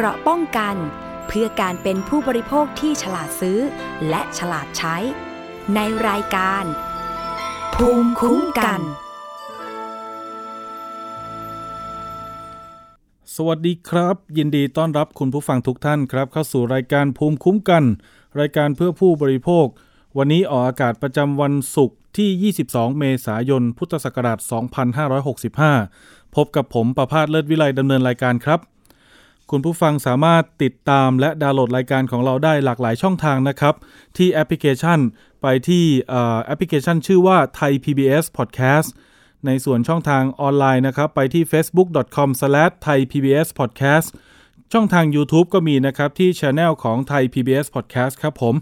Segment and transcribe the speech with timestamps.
[0.00, 0.76] เกราะป้องกัน
[1.28, 3.58] เพื่อการเป็นผู้บริโภคที่ฉลาดซื้อ
[4.08, 4.96] และฉลาดใช้
[5.74, 6.64] ในรายการ
[7.74, 8.80] ภูมิคุ้มกัน
[13.36, 17.84] สวัสดีครับ ยินดีต้อนรับคุณผู้ฟังทุกท่านครับ เข้าสู่รายการภูมิคุ้มกัน
[18.40, 19.66] รายการเพื่อผู้บริโภค
[20.18, 24.38] วันนี้ออกอากาศประจำวันศุกร์ที่ 22 เมษายน พุทธศักราช
[25.76, 28.60] 2565 พบกับผมประพาสเลิศวิไลดำเนินรายการครับ
[29.50, 33.74] คุณผู้ฟังสามารถติดตามและดาวน์โหลดรายการของเราได้หลากหลายช่องทางนะครับ
[34.16, 34.98] ที่แอปพลิเคชัน
[35.42, 35.84] ไปที่
[36.44, 38.88] แอปพลิเคชันชื่อว่า Thai PBS Podcast
[39.46, 44.08] ในส่วนช่องทางออนไลน์นะครับ ไปที่ facebook.com/thaipbspodcast
[44.72, 48.54] ช่องทาง YouTube ก็มีนะครับที่ channel ของ Thai PBS Podcast ครับผม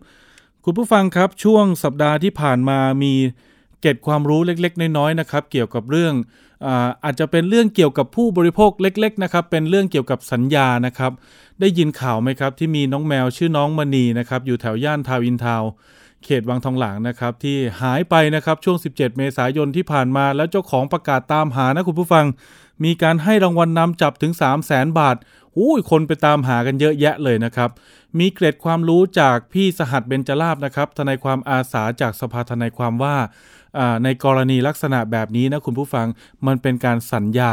[0.64, 3.14] คุณผู้ฟังครับช่วงสัปดาห์ที่ผ่านมามี
[3.80, 6.14] เก็ดความรู้เล็กๆ น้อยๆนะครับ เกี่ยวกับเรื่อง
[7.04, 11.12] อาจจะเป็นเรื่องเกี่ยวกับผู้บริโภคเล็ก ๆ นะครับ เป็นเรื่องเกี่ยวกับสัญญานะครับ
[11.60, 15.62] ได้ยินข่าวไหมครับ ที่มีน้องแมวชื่อน้องมณีนะครับ อยู่แถวย่านทาวินทาว
[16.24, 22.26] เขตวังทองหลางนะครับ ที่หายไปนะครับช่วง 17 เมษายนที่ผ่านมา แล้วเจ้าของประกาศตามหานะคุณผู้ฟัง
[22.84, 25.16] มีการให้รางวัลนนำจับถึง 3 0 0แสนบาท
[25.58, 27.70] อุ้ยคนไปตามหากันเยอะแยะเลยนะครับ
[28.18, 33.16] มีเกร็ดความรู้จากพี่สหัสเบญจลาบนะครับทนายความอาสาจากสภาทนายความว่า
[34.04, 36.06] ในกรณีลักษณะแบบนี้นะคุณผู้ฟัง
[36.46, 37.52] มันเป็นการสัญญา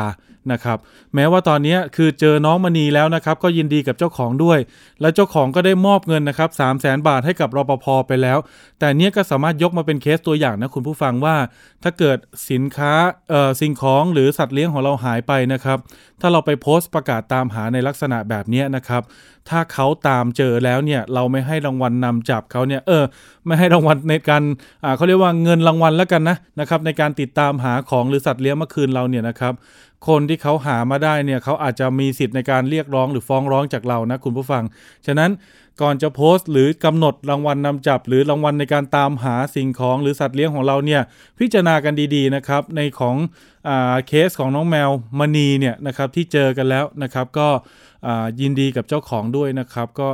[0.51, 0.77] นะครับ
[1.15, 4.59] แม้ว่าตอนนี้คือเจอน้องมณีแล้วนะครับ ก็ยินดีกับเจ้าของด้วย
[5.01, 8.37] และเจ้าของก็ได้มอบเงินนะครับสามแสนบาทให้กับรปภไปแล้ว
[8.79, 11.35] แต่เนี้ยก็สามารถยกมาเป็นเคสตัวอย่างนะคุณผู้ฟังว่า
[11.83, 12.17] ถ้าเกิด
[12.49, 12.93] สินค้า
[13.29, 15.77] เอ่อสิ่งของหรือสัตว์เลี้ยงของเราหายไปนะครับ
[16.21, 19.01] ถ้าเราไปโพสต์ประกาศตามหาในลักษณะแบบนี้นะครับ
[19.49, 23.03] ถ้าเขาตามเจอแล้วเนี่ยเราไม่ให้รางวัลนนำจับเขาเนี่ยเออ
[23.45, 24.43] ไม่ให้รางวัลในการ
[24.83, 29.53] อ่าเขาเรียกว่าเงินรางวัลแล้วกันนะนะครับในการติดตามหาของหรือสัตว์เลี้ยงเมาคืนเราเนี่ยนะครับ
[30.07, 34.63] คนที่เขาหามาได้เนี่ยเขาอาจจะมีสิทธิ์ในการเรียกร้องหรือฟ้องร้องจากเรานะคุณผู้ฟัง
[35.05, 35.31] ฉะนั้น
[35.81, 41.01] ก่อนจะโพสต์ หรือกำหนดรางวัลนนำจับ หรือรางวัลในการตามหาสิ่งของหรือสัตว์เลี้ยงของเราเนี่ย
[41.39, 43.15] พิจารณากันดีๆนะครับในของ
[43.69, 47.47] อาเคสของน้องแมวมณีเนี่ยนะครับที่เจอกันแล้วนะครับก็
[48.41, 50.07] ยินดีกับเจ้าของด้วยนะครับ ก็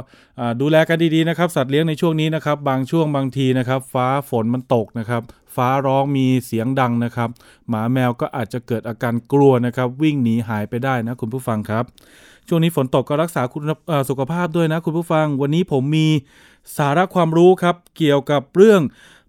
[0.62, 5.22] ดูแลกันดีๆนะครับ สัตว์เลี้ยงในช่วงนี้นะครับ บางช่วงบางทีนะครับ ฟ้าฝนมันตกนะครับ
[5.60, 7.30] ฟ้าร้องมีเสียงดังนะครับ
[7.70, 11.84] หมาแมวก็อาจจะเกิดอาการกลัวนะครับ วิ่งหนีหายไปได้นะคุณผู้ฟังครับ
[12.48, 13.64] ช่วงนี้ฝนตกก็รักษาคุณ
[14.10, 16.08] สุขภาพด้วยนะคุณผู้ฟัง วันนี้ผมมี
[16.78, 18.82] สาระความรู้ครับ เกี่ยวกับเรื่อง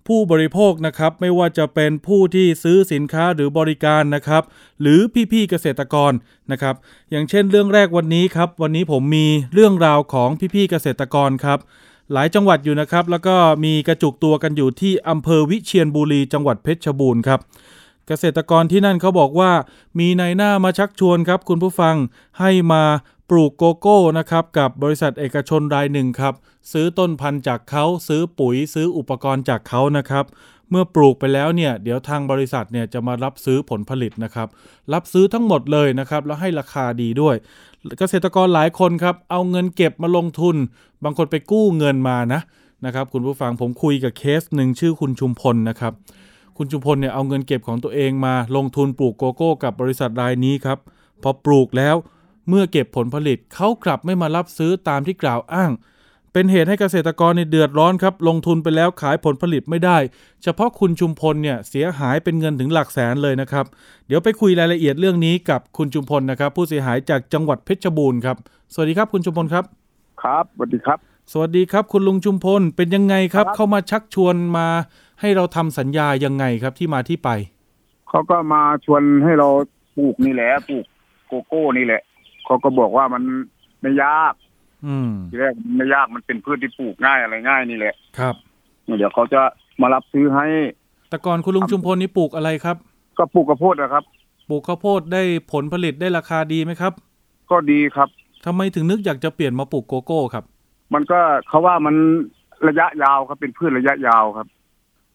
[0.06, 4.42] ผู้บริโภคนะครับไม่ว่าจะเป็นผู้ที่ซื้อสินค้าหรือบริการนะครับ
[4.80, 5.00] หรือ
[5.32, 6.12] พี่ๆเกษตรกร
[6.52, 6.74] นะครับ
[7.10, 11.58] อย่างเช่นเรื่องแรกวันนี้ครับ วันนี้ผมมีเรื่องราวของพี่ๆเกษตรกรครับ
[12.12, 17.40] หลายจังหวัดอยู่นะครับ แล้วก็มีกระจุกตัวกันอยู่ที่อำเภอวิเชียรบุรีจังหวัดเพชรบูรณ์ครับ
[18.06, 19.52] เกษตรกรที่นั่นเขาบอกว่า
[19.98, 21.96] มีนายหน้ามาชักชวนครับ คุณผู้ฟัง
[22.40, 22.82] ให้มา
[23.30, 26.34] ปลูกโกโก้นะครับกับบริษัทเอกชนรายหนึ่งครับ
[26.72, 30.24] ซื้อต้นพันธุ์จากเขาซื้อปุ๋ยซื้ออุปกรณ์จากเขานะครับ
[30.70, 34.48] เมื่อปลูกไปแล้วเนี่ยเดี๋ยวทางบริษัทเนี่ยจะมารับซื้อผลผลิตนะครับ
[34.92, 37.36] รับซื้อทั้งหมดเลยนะครับแล้วให้ราคาดีด้วย
[37.98, 40.56] เกษตรกรหลายคนครับเอาเงินเก็บมาลงทุน
[41.04, 42.40] บางคนไปกู้เงินมานะ
[42.84, 45.92] นะครับ คุณผู้ฟังผมคุยกับเคสหนึ่งชื่อคุณชุมพลนะครับ
[46.56, 50.78] คุณชุมพลเนี่ยเอาเงินเก็บของตัวเองมาลงทุนปลูกโกโก้กับบริษัทรายนี้ครับ
[51.22, 51.96] พอปลูกแล้ว
[52.48, 55.70] เมื่อเก็บผลผลิตเขากลับไม่มารับซื้อตามที่กล่าวอ้าง
[56.32, 59.98] เป็นเหตุให้เกษตรกรในเดือดร้อนครับ ลงทุนไปแล้วขายผลผลิตไม่ได้
[60.42, 63.64] เฉพาะคุณชุมพลเนี่ยเสียหายเป็นเงินถึงหลักแสนเลยนะครับ
[64.06, 68.36] เดี๋ยวไปคุยรายละเอียดเรื่องนี้กับคุณชุมพลนะครับ ผู้เสียหายจากจังหวัดเพชรบูรณ์ครับ
[68.74, 69.64] สวัสดีครับคุณชุมพลครับ
[70.22, 70.98] ครับสวัสดีครับ
[71.32, 74.66] สวัสดีครับ คุณลุงชุมพลเป็นยังไงครับ เข้ามาชักชวนมา
[75.20, 77.30] ให้เราทำสัญญายังไงครับที่มาที่ไป
[78.08, 79.48] เขาก็มาชวนให้เรา
[79.96, 80.84] ปลูกนี่แหละปลูก
[81.26, 82.02] โกโก้นี่แหละ
[82.44, 83.22] เขาก็บอกว่ามัน
[83.80, 84.49] ไม่ยากอืม
[85.30, 88.34] ทีแรกมันไม่ยากมันเป็นพืชที่ปลูกง่ายอะไรง่ายนี่แหละครับ
[88.98, 89.40] เดี๋ยวเขาจะ
[89.80, 90.46] มารับซื้อให้
[91.10, 92.76] แต่ก่อนคุณลุงชุมพลนี่ปลูกอะไรครับ
[93.18, 94.04] ก็ปลูกกระโพดนะครับ
[94.50, 96.92] ปลูกข้าวโพดได้ผลผลิตได้ราคาดีไหมครับ
[97.50, 98.08] ก็ดีครับ
[98.46, 100.44] ทำไมถึงนึกอยากจะเปลี่ยนมาปลูกโกโก้ครับ
[100.94, 101.94] มันก็เขาว่ามัน
[102.68, 104.48] ระยะยาวครับเป็นพืชระยะยาวครับ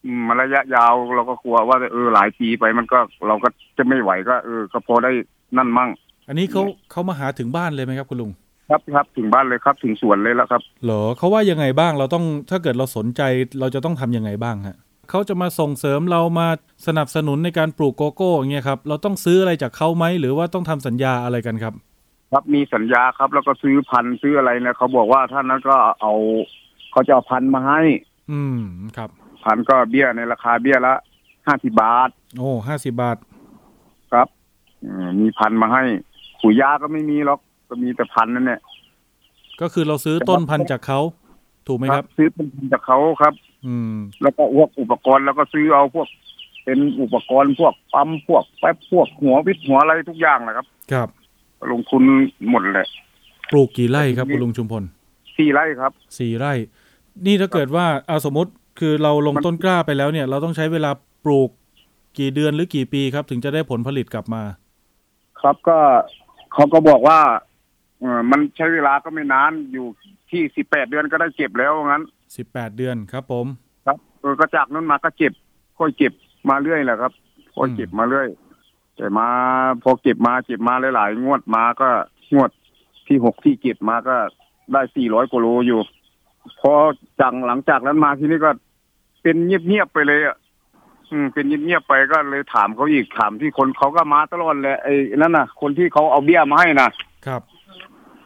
[0.05, 5.11] อืมมันระยะยาวเราก็กลัวว่าเออหลายปีไปมันก็เราก็จะไม่ไหวก็ เออก็พอได้
[5.57, 5.89] นั่นมั่ง
[6.27, 8.31] อันนี้เขาเขามาหาถึงบ้านเลยไหมครับคุณลุง
[8.69, 13.21] ครับครับถึงบ้านเลยครับถึงสวนเลยแล้วครับ เหรอเขาว่ายังไงบ้างเราต้องถ้าเกิดเราสนใจ
[13.59, 14.77] เราจะต้องทำยังไงบ้างฮะ
[15.09, 16.47] เขาจะมาส่งเสริมเรามา
[16.87, 21.73] สนับสนุนในการปลูกโกโก้อย่างเงี้ยครับเราต้องซื้ออะไรจากเขาไหมหรือว่าต้องทำสัญญาอะไรกันครับ
[22.31, 26.13] ครับมีสัญญาครับ แล้วก็ซื้อพันธุ์ซื้ออะไรเนี่ยเขาบอกว่าท่านนั้นก็เอา
[26.91, 27.81] เขาจะเอาพันธุ์มาให้
[28.31, 28.59] อืม
[28.97, 29.09] ครับ
[29.43, 30.93] พันธุ์ก็เบี้ยในราคาเบี้ยละ
[31.47, 33.17] ห้าสิบาท โอ้ห้าสิบาท
[34.13, 34.27] ครับ
[34.83, 35.83] อืมมีพันธุ์มาให้
[36.39, 37.39] ขุยยาก็ไม่มีหรอก
[37.69, 38.59] ก็มีแต่พันธุ์นั่นแหละ
[39.61, 40.99] ก็คือเราซื้อต้นพันธุ์จากเขา
[41.67, 43.33] ถูกไหมครับ ซื้อเป็นพันธุ์จากเขาครับ
[43.67, 46.07] อืม แล้วก็พวกอุปกรณ์แล้วก็ซื้อเอาพวก
[46.63, 51.09] เป็นอุปกรณ์พวกปั๊มพวกแป๊บพวกหัววิทย์หัวอะไรทุกอย่างนะครับ ครับ
[51.71, 52.03] ลงทุน
[52.49, 52.87] หมดแหละ
[53.51, 54.83] ปลูกกี่ไร่ครับคุณลุงชุมพล
[55.37, 56.53] สี่ไร่ครับสี่ไร่
[57.25, 60.91] นี่ถ้าเกิดว่าเอาสมมติคือเราลงต้นกล้าไปแล้วเนี่ย เราต้องใช้เวลา
[61.25, 61.49] ปลูก
[62.17, 64.43] กี่เดือนหรือกี่ปีครับ ถึงจะได้ผลผลิตกลับมา
[65.41, 65.77] ครับก็
[66.53, 67.44] เขาก็บอกว่าเออ
[68.31, 69.87] มันใช้เวลาก็ไม่นานอยู่
[70.29, 72.03] ที่สิบแปดเดือนก็ได้เก็บแล้วงั้น
[72.37, 73.45] สิบแปดเดือนครับ ผม
[73.85, 75.33] ครับเออก็จากนั้นมาก็เก็บ
[75.77, 76.13] ค่อยเก็บ
[76.49, 77.13] มาเรื่อยแหละครับ
[77.55, 78.27] ค่อยเก็บมาเรื่อย
[78.95, 79.27] แต่มา
[79.83, 81.89] พอเก็บมาเก็บมาหลายๆงวดมาก็
[82.33, 82.51] งวด
[83.07, 84.15] ที่หกที่เก็บมาก็
[84.71, 85.79] ได้สี่ร้อยกิโลอยู่
[86.59, 86.73] พอ
[87.21, 88.51] จังหลังจากนั้นมาทีนี้ก็
[89.21, 90.37] เป็นเงียบๆไปเลยอะ
[91.11, 96.89] อืมเป็นเงียบๆไปก็เลยถามเขาอีกถามที่คนเขาก็มาตลอดแหละไอ้นั่นน่ะ คนที่เขาเอาเบี้ยมาให้นะ
[97.25, 97.54] ครับเออ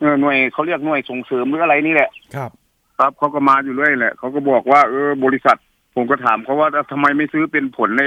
[0.01, 2.51] หน่วยเขาเรียกหน่วยส่งเสริมหรืออะไรนี่แหละ ครับ
[3.00, 5.57] ครับเขาก็มาอยู่เรื่อยแหละเขาก็บอกว่าเออบริษัท
[5.96, 8.04] ผมก็ถามเขาว่าทำไมไม่ซื้อเป็นผลใน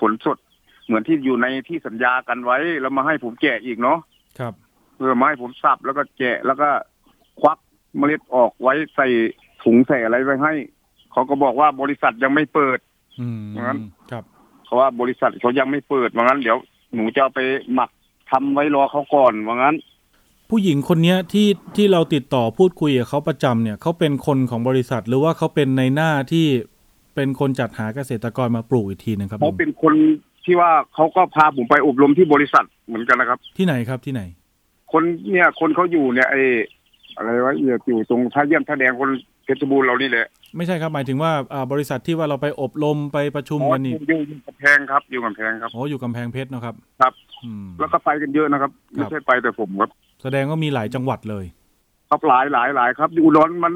[0.00, 0.38] ผลสด
[0.86, 3.98] เหมือนที่อยู่ในที่สัญญากันไว้ แล้วมาให้ผมแกะอีกเนาะ
[4.38, 4.54] ครับ
[4.98, 6.68] เออมาให้ผมสับแล้วก็แกะแล้วก็
[7.40, 7.58] ควัก
[7.96, 9.08] เมล็ดออกไว้ใส่
[9.62, 10.54] ถุงใส่อะไรไว้ให้
[11.12, 12.78] เขาก็บอกว่าบริษัทยังไม่เปิด
[13.20, 13.78] อืมงั้น
[14.10, 14.24] ครับ
[14.64, 16.58] เขาว่าบริษัทเขายังไม่เปิดว่างั้นเดี๋ยว
[16.94, 17.40] หนูจะเอาไป
[17.74, 17.90] หมัก
[18.30, 19.76] ทำไว้รอเขาก่อนว่างั้น
[20.56, 26.46] ผู้หญิงคนเนี้ยที่ที่เราติดต่อพูดคุยกับเขาประจำเนี่ยเขาเป็นคนของบริษัทหรือว่าเขาเป็นในหน้าที่
[27.14, 29.94] เป็นคนจัดหาเกษตรกรมาปลูกอีกทีหนึงครับเขาลุงเป็นคน
[30.44, 34.22] ที่ว่าเขาก็พาผมไปอบรมที่บริษัทเหมือนกันนะครับ ที่ไหนครับที่ไหน
[34.92, 36.36] คนเนี่ยคนเขาอยู่เนี่ยไอ
[37.16, 39.10] อะไรวะเอียอยู่ตรงท่าเยี่ยมท่าแดงคน
[39.44, 47.12] เพชรบูรณ์เรานี่แหละไม่ใช่ครับหมายถึงว่าอ่าบริษัทที่ว่าเราไปอบรมไปประชุมกันนี่อยู่อยู่กับแพงครับอยู่กับแพงครับโอ้อยู่กำแพงเพชรเนอะครับ ครับ
[47.44, 49.90] อืมแล้วก็ไปกันเยอะนะครับครัไม่บใช่ไปแต่ผมครับ
[50.24, 51.44] แสดงว่ามีหลายจังหวัดเลย
[52.10, 53.72] ครับหลายหลายหลายครับอยู่อุดรมัน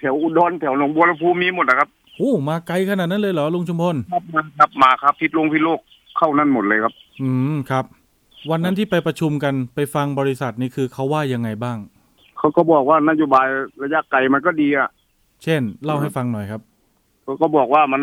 [0.00, 5.80] แถวอุดรแถวหนองบัวลำพูมีหมดนะครับโอ้มาไกลขนาดนั้นเลยเหรอลุงชุมพลครับมาครับมาครับพิษลงพิษโลก
[6.16, 6.92] เข้านั่นหมดเลยครับ
[7.22, 7.84] อืมครับ
[8.50, 11.78] วันนั้นที่ไปประชุมกันไปฟังบริษัทนี่คือเขาว่ายังไงบ้าง
[12.38, 13.46] เขาก็บอกว่านโยบาย
[13.82, 14.88] ระยะไกลมันก็ดีอะ
[15.42, 16.60] เช่น เล่าให้ฟังหน่อยครับ
[17.22, 18.02] เขาก็บอกว่ามัน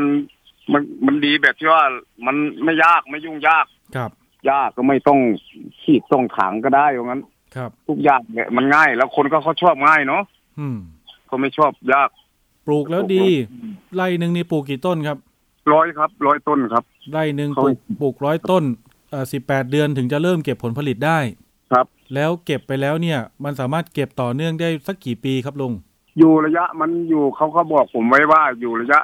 [0.73, 1.83] มันมันดีแบบที่ว่า
[2.25, 3.65] มันไม่ยากไม่ยุ่งยาก
[3.95, 4.11] ครับ
[4.49, 5.19] ยากก็ไม่ต้อง
[5.81, 7.21] ขีดต้องถังก็ได้อย่างนั้น
[7.55, 10.23] ครับทุกอย่างเนี่ยมันง่าย แล้วคนก็เขาชอบง่ายเนาะ
[10.59, 10.77] อืม
[11.27, 12.09] เขาไม่ชอบยาก
[12.65, 13.25] ปลูกแล้วดี
[13.95, 15.17] ไร่หนึ่งนี่ปลูกกี่ต้นครับ
[15.73, 18.63] ร้อยครับร้อยต้นครับไร่หนึ่งเขาปลูกปลูกร้อยต้น
[19.11, 21.19] เอ่อสิบแปดเดือนถึงจะเริ่มเก็บผลผลิตได้
[21.71, 21.85] ครับ
[22.15, 25.73] แล้วเก็บไปแล้วเนี่ย มันสามารถเก็บต่อเนื่องได้สักกี่ปีครับลุง
[26.17, 28.99] อยู่ระยะมันอยู่เขาเขาบอกผมไว้ว่าอยู่ระยะ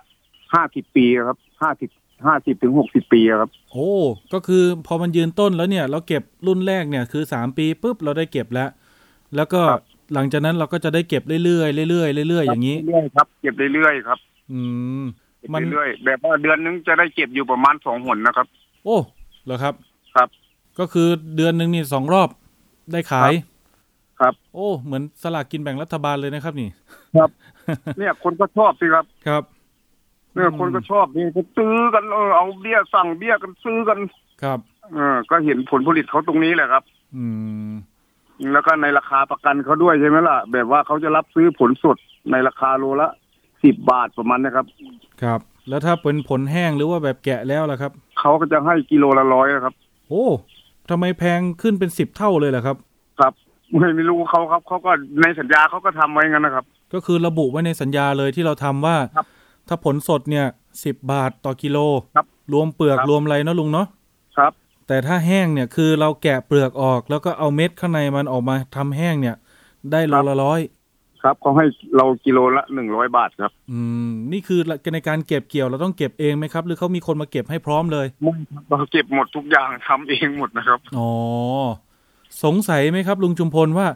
[0.54, 1.90] ห้าสิบปีครับห้าสิบ
[2.28, 3.92] ห้าสิบถึงหกสิบปีครับ โอ้
[4.34, 8.70] ก็คือพอมันยืนต้นแล้วเนี่ย เราเก็บรุ่นแรกเนี่ยคือสามปีปุ๊บเราได้เก็บแล้ว
[9.36, 9.82] แล้วก็ครับ
[10.14, 14.20] หลังจากนั้นเราก็จะได้เก็บเรื่อยๆเรื่อยๆเรื่อยๆอย่างนี้เรื่อยๆครับ เก็บเรื่อยๆครับ
[14.52, 14.60] อื
[15.02, 15.04] ม
[15.40, 18.48] เก็บมันเรื่อยๆแบบว่าเดือนนึงจะได้เก็บอยู่ประมาณสองหนนะครับ
[18.86, 18.98] โอ้
[19.46, 19.74] เหรอครับ
[20.16, 20.28] ครับ
[20.80, 22.30] ก็คือเดือนหนึ่งนี่สองรอบ
[22.92, 23.32] ได้ขาย
[24.20, 26.70] ครับ โอ้ เหมือนสลากกินแบ่งรัฐบาลเลยนะครับนี่
[27.98, 29.44] เนี่ยคนก็ชอบสิครับครับ
[30.34, 34.00] เนี่ยอืมคนก็ชอบนี่ก็ซื้อกันเออเอาเบี้ยสั่งเบี้ยกันซื้อกัน
[34.44, 34.60] ครับ
[34.94, 36.84] เออก็เห็นผลผลิตเขาตรงนี้แหละครับ
[37.16, 37.26] อื
[37.70, 37.72] ม
[38.52, 41.98] แล้วก็ในราคาประกันเขาด้วยใช่ไหมล่ะ แบบว่าเขาจะรับซื้อผลสด
[42.32, 43.10] ในราคาโลละ
[43.64, 44.66] สิบบาทประมาณนะครับ
[45.24, 49.74] ครับ แล้วถ้าเป็นผลแห้งหรือว่าแบบแกะแล้วล่ะครับเขาก็จะให้กิโลละร้อยนะครับ
[50.10, 50.26] โอ้
[50.90, 52.78] ทำไมแพงขึ้นเป็นสิบเท่าเลยล่ะครับ
[53.20, 53.34] ครับ
[53.78, 59.28] ไม่ไม่รู้เขาครับเขาก็ในสัญญาเขาก็ทำไว้งั้นนะครับ ก็คือระบุไว้ในสัญญาเลยที่เราทำว่าครับ
[59.68, 60.46] ถ้าผลสดเนี่ย
[60.84, 61.78] สิบบาทต่อกิโล
[62.16, 63.88] ครับรวมเปลือกครับรวมอะไรเนาะลุงเนาะ
[64.38, 64.52] ครับ
[64.88, 69.36] แต่ถ้าแห้งเนี่ยคือเราแกะเปลือกออก แล้วก็เอาเม็ดข้างในมันออกมาทำแห้งเนี่ย
[69.92, 70.60] ได้โลละร้อย
[71.24, 71.66] ครับเขาให้
[71.98, 74.60] เรากิโลละหนึ่งร้อยบาทครับ อืม นี่คือ
[74.94, 81.10] ในการเก็บเกี่ยวเราต้องเก็บเองไหมครับ หรือเขามีคนมาเก็บให้พร้อมเลยไม่ครับเราเก็บหมดทุกอย่างทำเองหมดนะครับอ๋อ
[82.44, 83.88] สงสัยไหมครับ ลุงจุมพลว่า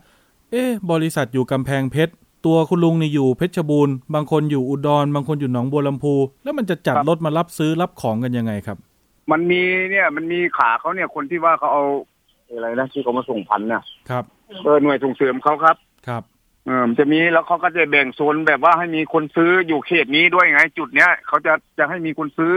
[0.51, 2.13] เอ๊ะ บริษัทอยู่กำแพงเพชร
[2.48, 6.13] ตัวคุณลุงนี่อยู่เพชรบูรณ์บางคนอยู่อุดร บางคนอยู่หนองบัวลำพู
[6.44, 8.77] แล้วมันจะจัดครับรถมารับซื้อรับของกันยังไงครับ
[9.32, 9.62] มันมี
[9.92, 11.84] เนี่ยมันมีขาเขาเนี่ยคนที่ว่าเขาเอา
[12.50, 14.24] อะไรนะที่เขามาส่งพันธุ์เนี่ยครับ
[14.63, 15.75] เออหน่วยส่งเสริมเขาครับ
[16.08, 16.24] ครับ
[16.66, 22.56] เออมันจะมีแล้วเขาก็จะแบ่งโซนแบบว่าให้มีคนซื้ออยู่เขตนี้ด้วยไง จุดเนี้ยเขาจะจะให้มีคนซื้อ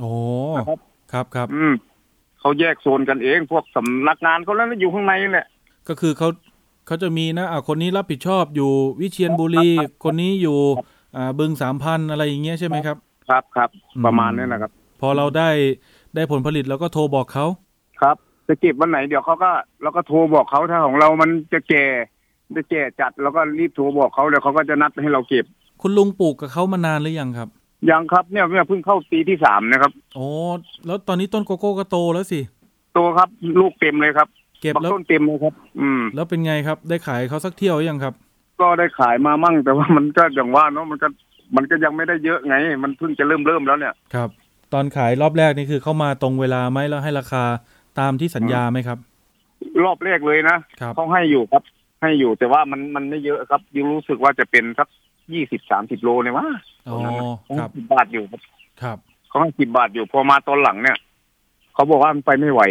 [0.00, 0.12] โอ้
[0.56, 0.78] นะครับ
[1.12, 1.74] ครับครับ อืม
[2.40, 5.46] เขาแยกโซนกันเอง พวกสำนักงานเขาแล้วอยู่ข้างในแหละ
[5.88, 6.28] ก็คือเขา
[6.86, 10.86] เขาจะมีนะอ่าคนนี้รับผิดชอบอยู่วิเชียรบุรีครับคนนี้อยู่ครับ
[11.16, 12.96] อ่าบึงสามพันอะไรอย่างเงี้ยใช่ไหมครับ
[13.28, 15.48] ครับครับอืมประมาณนี้นะครับ พอเราได้
[16.14, 17.46] ได้ผลผลิตเราก็โทรบอกเขา
[18.00, 18.16] ครับ
[18.48, 19.50] จะเก็บวันไหนเดี๋ยวเขาก็
[19.82, 21.84] เราก็โทรบอกเขาถ้าของเรามันจะแก่
[22.52, 25.44] ได้แก่จัดแล้วก็รีบโทรบอกเขาแล้วเขาก็จะนัดให้เราเก็บ
[25.82, 27.48] คุณลุงปลูกกับเขามานานหรือยังครับ
[27.90, 30.26] ยังครับเนี่ยเนี่ยเพิ่งเข้าปีที่สามนะครับโอ้
[30.86, 32.40] แล้วตอนนี้ต้นโกโก้ก็โตแล้วสิ
[32.94, 33.28] โตครับ
[33.60, 34.28] ลูกเต็มเลยครับ
[34.64, 38.14] เก็บบักแล้วต้นเต็มเลยครับ อืม แล้วเป็นไงครับ ได้ขายเขาสักเที่ยวหรือยังครับ
[38.60, 41.08] ก็ได้ขายมามั่งแต่ว่ามันก็อย่างว่าเนาะมันก็
[41.56, 42.54] มันก็ยังไม่ได้เยอะไง
[42.84, 44.28] มันเพิ่งจะเริ่มเริ่มแล้วเนี่ยครับ
[44.72, 47.44] ตอนขายรอบแรกนี่คือเข้ามาตรงเวลาไหมแล้วให้ราคา
[47.98, 48.98] ตามที่สัญญาไหมครับ
[49.84, 51.62] รอบแรกเลยนะครับเขาให้อยู่ครับ
[52.02, 54.88] ให้อยู่แต่ว่ามันมันไม่เยอะครับยูรู้สึกว่าจะเป็นสัก
[55.32, 56.46] ยี่สิบสามสิบโลเนี่ยวะ
[56.88, 56.98] อ๋อ
[57.44, 58.40] เขาคให้รับสิบบาทอยู่ครับ
[58.82, 60.98] ครับเขาให้สิบบาทอยู่พอมาตอนหลังเนี่ย
[61.74, 62.62] เขาบอกว่ามันไปไม่ไหว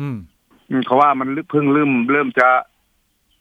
[0.00, 0.16] อืม
[0.72, 2.48] อืมเขาว่ามันเพิ่งเริ่มเริ่มจะ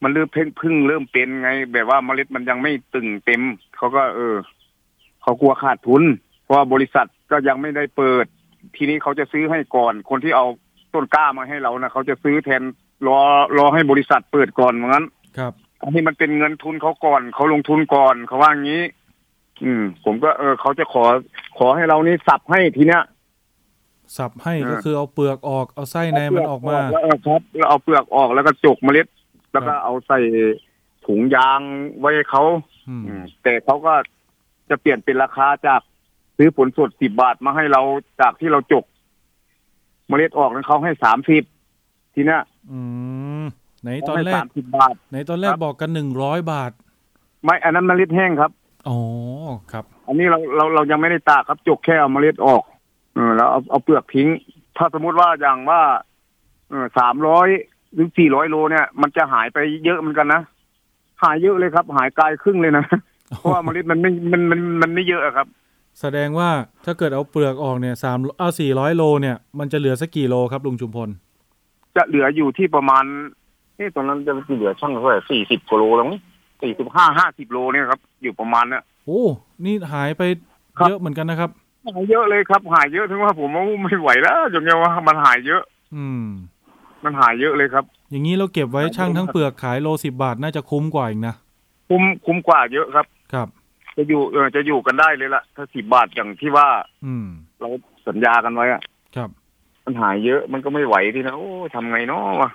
[0.04, 3.42] มันเริ่มเพิ่งเพิ่งเริ่มเป็นไง แบบว่าเมล็ดมันยังไม่ตึงเต็ม
[3.76, 4.36] เขาก็ เออ
[5.22, 6.04] เขากลัวขาดทุน
[6.44, 8.26] เพราะว่าบริษัทก็ยังไม่ได้เปิด
[8.76, 10.46] ทีนี้เขาจะซื้อให้ก่อน คนที่เอา
[10.94, 12.64] ต้นกล้ามาให้เรานะเขาจะซื้อแทน
[13.08, 13.20] รอ
[13.58, 15.06] รอให้บริษัทเปิดก่อนเหมือนกัน
[15.38, 18.84] ครับอันนี้มันเป็นเงินทุนเขาก่อน เขาลงทุนก่อนเขาว่างี้
[19.64, 21.04] อืม ผมก็เออเขาจะขอ
[21.58, 23.04] ขอให้เรานี่สับให้ทีเนี้ย
[24.18, 29.08] สับให้เออก็คือเอาเปลือกออกเอาไส้ในมันออกมาแล้วเออครับแล้วเอาเปลือกออกแล้วก็จกเมล็ด
[29.54, 30.20] แล้วก็เอาใส่
[31.06, 31.60] ถุงยาง
[32.00, 32.44] ไว้ให้เขา
[32.90, 33.94] อืมอืมแต่เขาก็
[34.70, 35.82] จะเปลี่ยนเป็นราคาจาก
[36.38, 37.82] ซื้อผลสดสิบบาทมาให้เรา
[38.22, 38.86] จากที่เราจก
[40.08, 41.44] เมล็ดออกนั้นเขาให้สามสิบ
[42.14, 42.42] ทีเนี้ย
[42.72, 42.80] อื
[43.42, 43.44] ม
[43.82, 46.72] ไหนตเขาอนให้แรสากมสิบบาทไหนตอนแรกครับบอกกันหนึ่งร้อยบาท
[47.44, 48.52] ไม่อันนั้นเมล็ดแห้งครับ
[48.90, 49.00] อ๋อ
[49.72, 52.64] ครับ อันนี้เราเราเรายังไม่ได้ตากครับจกแค่เอาเมล็ดออก
[53.14, 54.28] เออแล้วเอาเอาเปลือกทิ้ง
[54.78, 55.82] ถ้าสมมติว่าอย่างว่า
[56.70, 57.48] เออสามร้อย
[57.94, 60.42] หรือสี่ร้อยโลเนี่ย มันจะหายไปเยอะเหมือนกันนะ
[61.24, 62.86] หายเยอะเลยครับ หายกลายครึ่งเลยนะ
[63.40, 65.48] เพราะว่าเมล็ดมันไม่มันมันมันไม่เยอะอะครับ
[66.00, 66.50] แสดงว่า
[66.86, 71.10] ถ้าเกิดเอาเปลือกออกเนี่ยสามเอาสี่ร้อยโลเนี่ยมันจะเหลือสักกี่โลครับลุงชุมพล
[71.96, 73.04] จะเหลืออยู่ที่ประมาณ
[73.80, 76.20] นี่ตอนนั้นจะเหลือช่างเท่าไหร่สี่สิบกิโลแล้วมั้ง
[76.62, 79.24] สี่สิบห้าห้าสิบโลเนี่ยครับ อยู่ประมาณเนี้ยโอ้
[79.66, 80.24] นี่หายไป
[80.78, 81.50] ครับเยอะเหมือนกันนะครับ
[81.86, 85.64] หายเยอะเลยครับ หายเยอะถึงว่าผมว่าไม่ไหวแล้วจนเงี้ยว่ามันหายเยอะ
[85.96, 86.26] อืม
[87.04, 91.36] มันหายเยอะเลยครับ อย่างนี้เราเก็บไว้ช่างทั้งเปลือกขายโลสิบบาทน่าจะคุ้มกว่าอีกนะ
[91.90, 93.48] คุ้มคุ้มกว่าเยอะครับ ครับ
[93.98, 96.68] จะอยู่เออจะอยู่กันได้เลยละถ้าสิบบาทอย่างที่ว่า
[97.06, 97.26] อืม
[97.60, 97.70] เรา
[98.08, 98.82] สัญญากันไว้อะ
[99.16, 99.30] ครับ
[99.86, 102.50] มันหายเยอะมันก็ไม่ไหวที่นะโอ้ทำไงเนาะวะ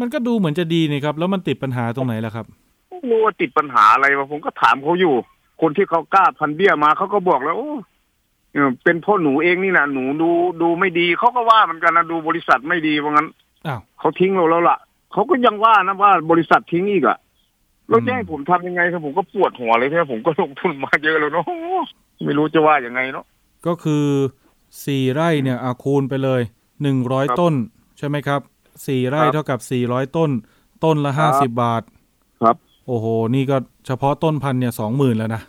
[0.00, 2.46] มันก็ดูเหมือนจะดีนี่ครับ แล้วมันติดปัญหาตรงไหนล่ะครับ
[2.88, 5.14] ไม่รู้ว่าติดปัญหาอะไรวะผมก็ถามเขาอยู่
[5.60, 7.74] คนที่เขากล้าพันเบี้ยมาเขาก็บอกแล้วโอ้
[8.52, 10.30] เออเป็นเพ่อหนูเองนี่นะหนูดู
[10.62, 13.28] ดูไม่ดีเขาก็ว่าเหมือนกันนะดูบริษัทไม่ดีว่างั้น
[13.66, 14.78] อ้าวเขาทิ้งเราแล้วล่ะ
[15.12, 17.18] เขาก็ยังว่านะว่าบริษัททิ้งอีกอะ
[17.88, 21.46] แล้วอืมจะให้ผมทำยังไงครับผมก็ปวดหัวเลยที่ผมก็ลงทุนมาเยอะแล้วเนาะ
[22.24, 23.24] ไม่รู้จะว่ายังไงเนาะ
[23.66, 24.04] ก็คือ
[24.84, 26.40] สี่ไร่เนี่ยอาคูณไปเลย
[26.82, 27.54] หนึ่งร้อยครับต้น
[27.98, 28.40] ใช่ไหมครับ
[28.86, 30.30] สี่ไร่ครับเท่ากับสี่ร้อยต้น
[30.84, 31.82] ต้นละครัห้าสิบบบาท
[32.42, 35.42] ครับ โอ้โห นี่ก็เฉพาะต้นพันธุ์เนี่ยสองหมื่นแล้วนะ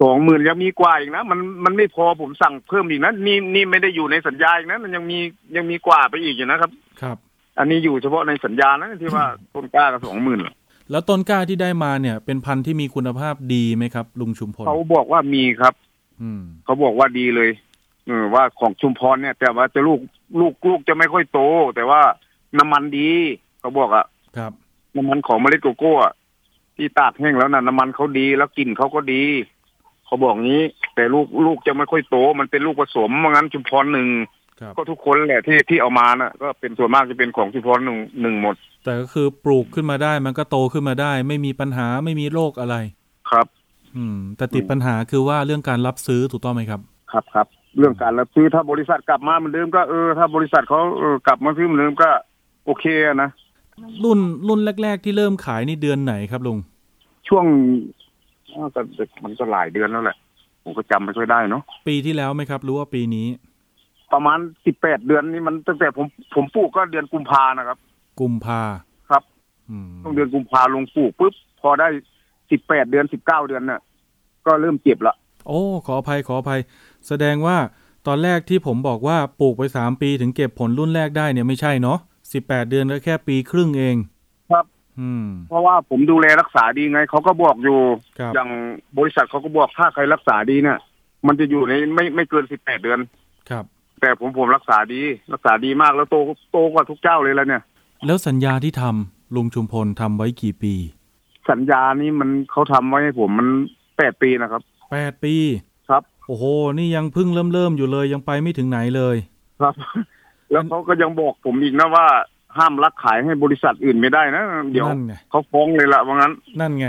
[0.00, 5.18] สองหมื่นยังมีกว่าอีกนะ มันมันไม่พอผมสั่งเพิ่มอีกนะนี่นี่ไม่ได้อยู่ในสัญญาอีกนะ มันยังมี
[5.56, 6.70] ยังมีกว่าไปอีกอยู่นะครับ
[7.02, 7.16] ครับ
[7.58, 10.40] อันนี้อยู่เฉพาะในสัญญานะที่ว่าต้นกล้าก็สองหมื่น
[10.90, 15.74] แล้วต้นกล้าที่ได้มาเนี่ย เป็นพันธุ์ที่มีคุณภาพดีไหมครับ ลุงชุมพลเขาบอกว่ามีครับ
[16.22, 17.50] อืมเขาบอกว่าดีเลย
[18.06, 20.00] เออว่าของชุมพรเนี่ย แต่ว่าจะลูก
[20.40, 21.40] ลูกลูกจะไม่ค่อยโต
[21.74, 22.00] แต่ว่า
[22.58, 23.10] น้ำมันดี
[23.60, 24.06] เขาบอกอะ
[24.36, 24.52] ครับ
[24.96, 26.14] น้ำมันของเมล็ดโกโก้อะ
[26.76, 29.22] ที่ตากแห้งแล้วนะน้ำมันเขาดีแล้วกลิ่นเขาก็ดี
[30.12, 30.62] เขาบอกงี้
[30.94, 34.08] แต่ลูกลูกจะไม่ค่อยโต มันเป็นลูกผสมว่างั้นชุมพรหนึ่ง
[34.60, 42.76] ครับก็ทุกคนแหละที่ที่เอามานะก็เป็นส่วนมากจะเป็นของชุมพรหนึ่งหนึ่งหมด แต่ก็คือปลูกขึ้นมาได้ มันก็โตขึ้นมาได้ ไม่มีปัญหาไม่มีโรคอะไร
[43.30, 43.46] ครับ
[43.96, 46.80] อืม แต่ติดปัญหาคือว่าเรื่องการรับซื้อถูกต้องไหมครับ
[47.12, 47.46] ครับครับ
[47.78, 52.10] เรื่องการรับซื้อถ้าบริษัทกลับมาเหมือนเดิมก็เออถ้าบริษัทเขาเออกลับมาซื้อเหมือนเดิมก็
[52.66, 53.30] โอเคอะนะ
[54.04, 56.58] รุ่นรุ่นแรก ๆ ที่เริ่มขายนี่เดือนไหนครับลุง
[57.28, 57.46] ช่วง
[58.54, 58.80] อ้าวแต่
[59.24, 60.16] มันก็หลายเดือนแล้วแหละ
[60.62, 63.26] ผมก็จำไม่ค่อยได้เนาะปีที่แล้วไหมครับหรู้ว่าปีนี้
[64.12, 67.78] ประมาณสิบแปดเดือนนี่มันตั้งแต่ผมผมปลูกก็เดือนกุมภานะครับ
[68.20, 68.60] กุมภา
[69.10, 69.22] ครับ
[69.70, 71.88] อืมต้องเดือนกุมภาลงปลูกปุ๊บพอได้
[72.50, 73.80] สิบแปดเดือนสิบเก้าเดือนเนี่ย
[74.46, 75.14] ก็เริ่มเก็บละ
[75.46, 76.60] โอ้ ขออภัยขออภัย
[77.08, 77.56] แสดงว่า
[78.06, 81.98] ตอนแรกที่ผมบอกว่าปลูกไปสามปีถึงเก็บผลรุ่นแรกได้เนี่ยไม่ใช่เนาะ
[82.32, 84.11] สิบแปดเดือนก็แค่ปีครึ่งเองครับอืม
[85.48, 87.78] เพราะว่าผมดูแลรักษาดีไงเขาก็บอกอยู่
[88.18, 88.48] ครับอย่าง
[88.98, 90.78] บริษัทเขาก็บอกถ้าใครรักษาดีเนี่ย
[91.26, 93.00] มันจะอยู่ในไม่ไม่เกินสิบแปดเดือน
[93.50, 93.64] ครับ
[94.00, 96.16] แต่ผมผมรักษาดี รักษาดีมากแล้วโต
[96.52, 97.62] โตกว่าทุกเจ้าเลยแล้วเนี่ย
[98.06, 100.74] แล้วสัญญาที่ทำลุงชุมพลทำไว้กี่ปี
[101.50, 103.48] สัญญานี้มันเขาทำไว้ให้ผมมัน
[103.96, 105.34] แปดปีนะครับแปดปี
[105.88, 106.44] ครับโอ้โห
[106.78, 109.16] นี่ยังเพิ่งเริ่มเริ่มๆอยู่เลยยังไปไม่ถึงไหนเลย
[109.60, 109.74] ครับ
[110.50, 112.06] แล้วเขาก็ยังบอกผมอีกนะว่า
[112.56, 114.42] ห้ามลักขายให้บริษัทอื่นไม่ได้นะ
[114.72, 116.88] เดี๋ยวนั่นไงเขาฟ้องเลยละว่างั้น นั่นไง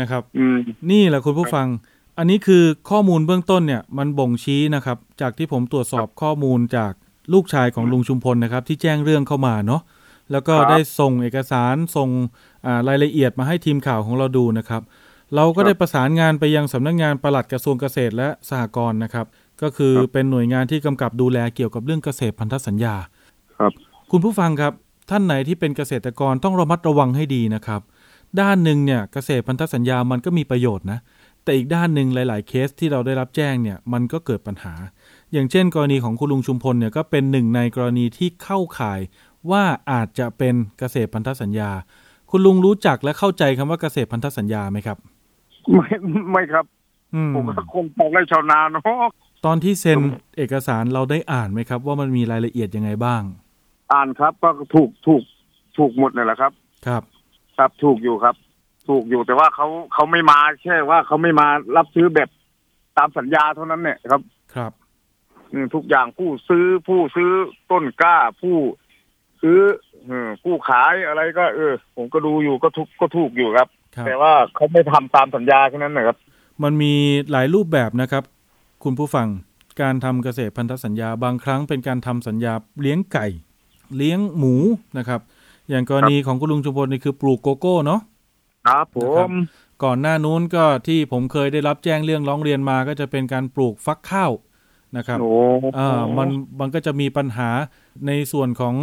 [0.00, 0.56] นะครับอืม
[0.90, 1.66] นี่แหละคุณผู้ฟัง
[2.18, 6.92] อันนี้คือข้อมูลเบื้องต้นเนี่ย มันบ่งชี้นะครับ จากที่ผมตรวจสอบข้อมูลจาก
[7.32, 9.82] ลูกชายของลุงชุมพลนะครับ ที่แจ้งเรื่องเข้ามาเนาะ
[10.32, 12.08] แล้วก็ครับได้ส่งเอกสารส่ง
[12.66, 14.82] อ่ารายละเอียดมาให้ทีมข่าวของเราดูนะครับ
[15.34, 19.26] เราก็ครับได้ประสานงานไปยังสำนักงานปลัดกระทรวงเกษตรและสหกรณ์นะครับ
[19.62, 22.94] ก็คือครับเป็นหน่วยงานที่กำกับดูแลเกี่ยวกับเรื่องเกษตรพันธสัญญา
[23.58, 23.72] ครับ
[24.10, 24.72] คุณผู้ฟังครับ
[25.10, 27.80] ท่านไหนที่เป็นเกษตรกรต้องระมัดระวังให้ดีนะครับ
[28.40, 30.98] ด้านหนึ่งเนี่ยเกษตรพันธสัญญามันก็มีประโยชน์นะ
[31.44, 34.74] แต่อีกด้านหนึ่งหลาย ๆ เคสที่เราได้รับแจ้งเนี่ยมันก็เกิดปัญหา
[35.32, 39.00] อย่างเช่น กรณีของคุณลุงชุมพลเนี่ยก็เป็นหนึ่งในกรณีที่เข้าข่าย
[39.50, 41.70] ว่าอาจจะเป็นเกษตรพันธสัญญา
[42.30, 44.98] คุณลุงรู้จักและเข้าใจคำว่าเกษตรพันธสัญญาไหมครับ
[45.74, 45.86] ไม่
[46.32, 46.64] ไม่ครับ
[47.14, 48.82] อืมผมก็คงชาวไร่ชาวนาเนาะ
[49.46, 49.98] ตอนที่เซ็น
[50.36, 53.22] เอกสารเราได้อ่านไหมครับ ว่ามันมีรายละเอียดยังไงบ้าง
[53.92, 55.22] อ่านครับ ก็ถูกถูก
[55.76, 56.52] ถูกหมดเลยแหละครับ
[56.86, 57.02] ครับ
[57.56, 58.34] ครับถูกอยู่ครับ
[58.88, 62.28] ถูกอยู่แต่ว่าเขาเขาไม่มาแค่ว่าเขาไม่มารับซื้อแบบ
[62.98, 64.22] ตามสัญญาเท่านั้นเนี่ยครับ
[64.54, 64.72] ครับ
[65.52, 67.30] อืมทุกอย่างผู้ซื้อผู้ซื้อ
[67.70, 68.56] ต้นกล้า ผู้
[69.42, 69.58] ซื้อ
[70.06, 76.16] เออผู้ขายอะไรก็ เออ ผมก็ดูอยู่ก็ถูกก็ถูกอยู่ครับครับแต่ว่าเขาไม่ทำตามสัญญาแค่นั้นนะครับ
[76.62, 76.92] มันมี
[77.30, 78.24] หลายรูปแบบนะครับ
[78.84, 79.28] คุณผู้ฟัง
[79.80, 83.26] การทำเกษตรพันธสัญญาบางครั้งเป็นการทำสัญญาเลี้ยงไก่
[83.96, 84.54] เลี้ยงหมู
[84.98, 85.20] นะครับ
[85.70, 88.00] อย่างกรณีของคุณลุงชุมพลนี่คือปลูกโกโก้เนาะ
[88.66, 89.32] ครับผนะครับม
[89.84, 94.32] ก่อนหน้านู้นก็ที่ผมเคยได้รับแจ้งเรื่องร้องเรียนมาก็จะเป็นการปลูกฟักข้าว
[94.96, 95.30] นะครับโอ้
[95.78, 96.28] อ่ามัน
[96.60, 97.50] มันก็จะมีปัญหา
[98.06, 98.74] ในส่วนของ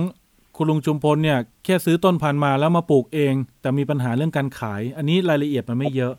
[0.58, 6.14] คุณลุงชุมพลเนี่ยแค่ซื้อต้นพันธุ์มาแล้วมาปลูกเอง แต่มีปัญหาเรื่องการขาย อันนี้รายละเอียดมันไม่เยอะ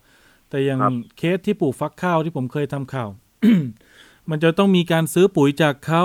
[0.50, 0.80] แต่อย่าง
[1.18, 3.08] เคสที่ปลูกฟักข้าวที่ผมเคยทำข่าว
[4.30, 6.04] มันจะต้องมีการซื้อปุ๋ยจากเขา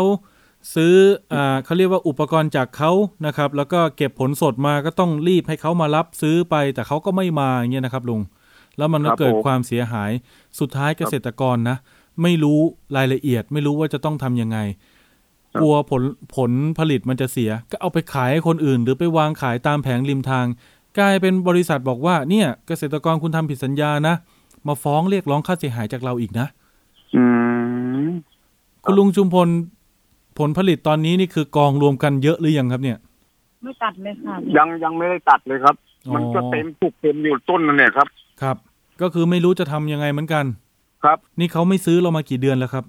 [0.75, 0.93] ซื้อ
[1.33, 2.91] อ่าเขาเรียกว่าอุปกรณ์จากเขา
[3.25, 8.21] นะครับ แล้วก็เก็บผลสดมาก็ต้องรีบให้เขามารับซื้อไป แต่เขาก็ไม่มาอย่างเงี้ยนะครับลุง
[8.77, 10.11] แล้วมันก็เกิดความเสียหาย
[10.59, 11.77] สุดท้ายเกษตรกรนะ
[12.21, 12.59] ไม่รู้
[12.97, 14.57] รายละเอียด ไม่รู้ว่าจะต้องทำยังไง
[15.59, 16.03] กลัวผล
[16.35, 20.45] ผลผลิตมันจะเสีย ก็เอาไปขายให้คนอื่น หรือไปวางขายตามแผงริมทาง
[20.99, 24.15] กลายเป็นบริษัทบอกว่า เนี่ย เกษตรกรคุณทำผิดสัญญานะ
[24.67, 26.47] มาฟ้องเรียกร้องค่าเสียหายจากเราอีกนะ
[27.15, 27.23] อื
[28.07, 28.09] ม
[28.83, 29.47] คุณลุงชุมพล
[30.39, 32.97] ผลผลิตตอนนี้นี่คือกองรวมกันเยอะหรือยังครับเนี่ย
[33.63, 35.75] ไม่ตัดเลยค่ะ ยังยังไม่ได้ตัดเลยครับ
[36.07, 38.07] อ๋อมันก็เต็มปลูกเต็มอยู่ต้นนั่นเนี่ยครับ
[38.41, 38.57] ครับ
[39.01, 40.45] ก็คือไม่รู้จะทำยังไงเหมือนกัน
[41.03, 42.85] ครับ นี่เขาไม่ซื้อเรามากี่เดือนแล้วครับ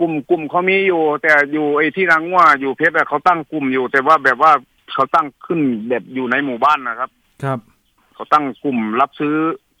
[0.00, 4.52] กลุ่มกลุ่มเขามีอยู่ แต่อยู่ไอ้ที่นางว่าอยู่เพชรอะเขาตั้งกลุ่มอยู่ แต่ว่าแบบว่า
[4.92, 7.10] เขาตั้งขึ้นแบบอยู่ในหมู่บ้านนะครับ
[7.44, 7.58] ครับ
[8.14, 9.34] เขาตั้งกลุ่มรับซื้อ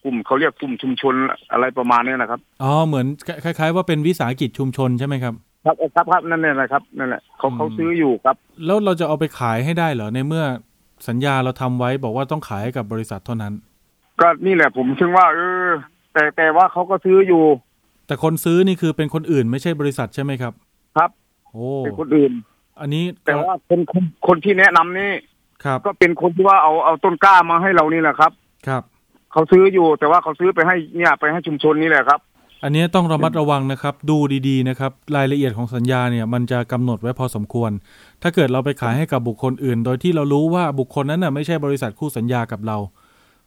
[0.04, 1.14] กลุ่มเขาเรียกกลุ่มชุมชน
[1.52, 3.06] อะไรประมาณนี้นะครับ อ๋อ เหมือน
[3.44, 10.44] คล้าย ๆ ว่าเป็นวิสาหกิจชุมชนใช่ไหมครับ ครับครับครับนั่นเนี่ยนะครับนั่นแหละเขาอืมเขาซื้ออยู่ครับ แล้วเราจะเอาไปขายให้ได้เหรอในเมื่อ
[11.08, 13.52] สัญญาเราทำไว้บอกว่าต้องขายให้กับบริษัทเท่านั้น
[14.20, 15.68] ก็นี่แหละผมถึงว่า เออ
[16.12, 17.42] แต่แต่ว่าเขาก็ซื้ออยู่
[18.06, 20.52] แต่คนซื้อนี่คือเป็นคนอื่นไม่ใช่บริษัทใช่ไหมครับ
[20.96, 21.10] ครับ
[21.48, 22.32] โอ้เป็นคนอื่น
[22.80, 25.12] อันนี้แต่ว่าคนคนคนที่แนะนำนี่
[25.64, 28.32] ครับ ก็เป็นคนที่ว่าเอาเอาต้นกล้ามาให้เรานี่แหละครับ
[28.68, 28.82] ครับ
[29.32, 32.20] เขาซื้ออยู่แต่ว่าเขาซื้อไปให้เนี่ยไปให้ชุมชนนี่แหละครับ
[32.62, 34.16] อันนี้ต้องระมัดระวังนะครับ ดู
[34.48, 37.70] ดีๆนะครับ รายละเอียดของสัญญาเนี่ยมันจะกำหนดไว้พอสมควร
[38.22, 42.76] ถ้าเกิดเราไปขายให้กับบุคคลอื่น โดยที่เรารู้ว่าบุคคลนั้นน่ะไม่ใช่บริษัทคู่สัญญากับเรา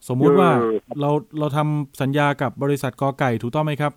[0.08, 3.94] สมมุติว่าเออเราเราทำสัญญากับบริษัทกอไก่ถูกต้องไหมครับ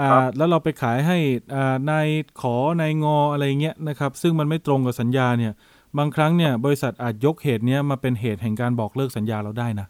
[0.00, 1.18] อ่าครับแล้วเราไปขายให้
[1.54, 2.06] อ่านาย
[2.40, 5.52] ขอนายงออะไรเงี้ยนะครับ ซึ่งมันไม่ตรงกับสัญญาเนี่ย
[5.98, 9.86] บางครั้งเนี่ย บริษัทอาจยกเหตุเนี้ยมาเป็นเหตุแห่งการบอกเลิกสัญญาเราได้นะ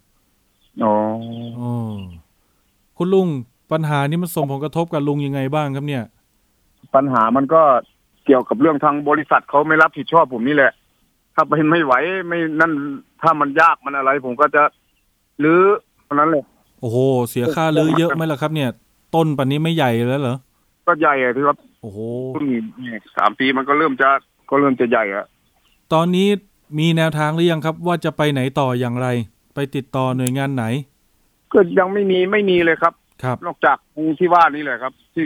[0.84, 0.94] อ๋อ
[1.56, 1.72] โอ้
[2.96, 3.28] คุณลุง
[3.72, 6.04] ปัญหานี้มันส่งผลกระทบกับลุงยังไงบ้างครับเนี่ย
[6.94, 7.62] ปัญหามันก็
[8.24, 10.72] เกี่ยวกับเรื่องทางบริษัทเขาไม่รับผิดชอบผมนี่แหละ
[11.34, 11.92] ถ้าเป็นไม่ไหว
[12.28, 12.72] ไม่นั่น
[13.22, 14.62] ถ้ามันยากมันอะไร ผมก็จะ
[15.44, 15.62] รื้อ
[16.04, 16.44] เท่านั้นเลย
[16.80, 18.70] โอ้โหเสียค่ารื้อเยอะไหมล่ะครับ เนี่ย
[19.14, 20.36] ต้นปันนี้ไม่ใหญ่แล้วเหรอ
[20.86, 21.98] ก็ใหญ่อะที่ว่าโอ้โห
[22.36, 24.08] ต้นนี่สามปีมันก็เริ่มจะ
[24.50, 25.24] ก็เริ่มจะใหญ่อะ
[25.92, 26.28] ตอนนี้
[26.78, 29.08] มีแนวทางหรือยังครับ ว่าจะไปไหนต่ออย่างไร
[29.54, 30.64] ไปติดต่อหน่วยงานไหน
[31.52, 32.92] ก็ยังไม่มีไม่มีเลยครับ
[33.24, 33.76] ครับ นอกจาก
[34.18, 35.24] ที่ว่านี่แหละครับ ที่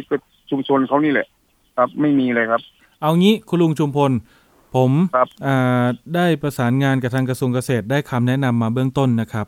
[0.50, 1.26] ชุมชนเขานี่แหละ
[1.76, 2.60] ครับไม่มีเลยครับ
[3.02, 4.12] เอางี้คุณลุงชุมพล
[4.76, 9.46] ผมครับอ่าได้ประสานงานกับทางกระทรวงเกษตรได้คำแนะนำมาเบื้องต้นนะครับ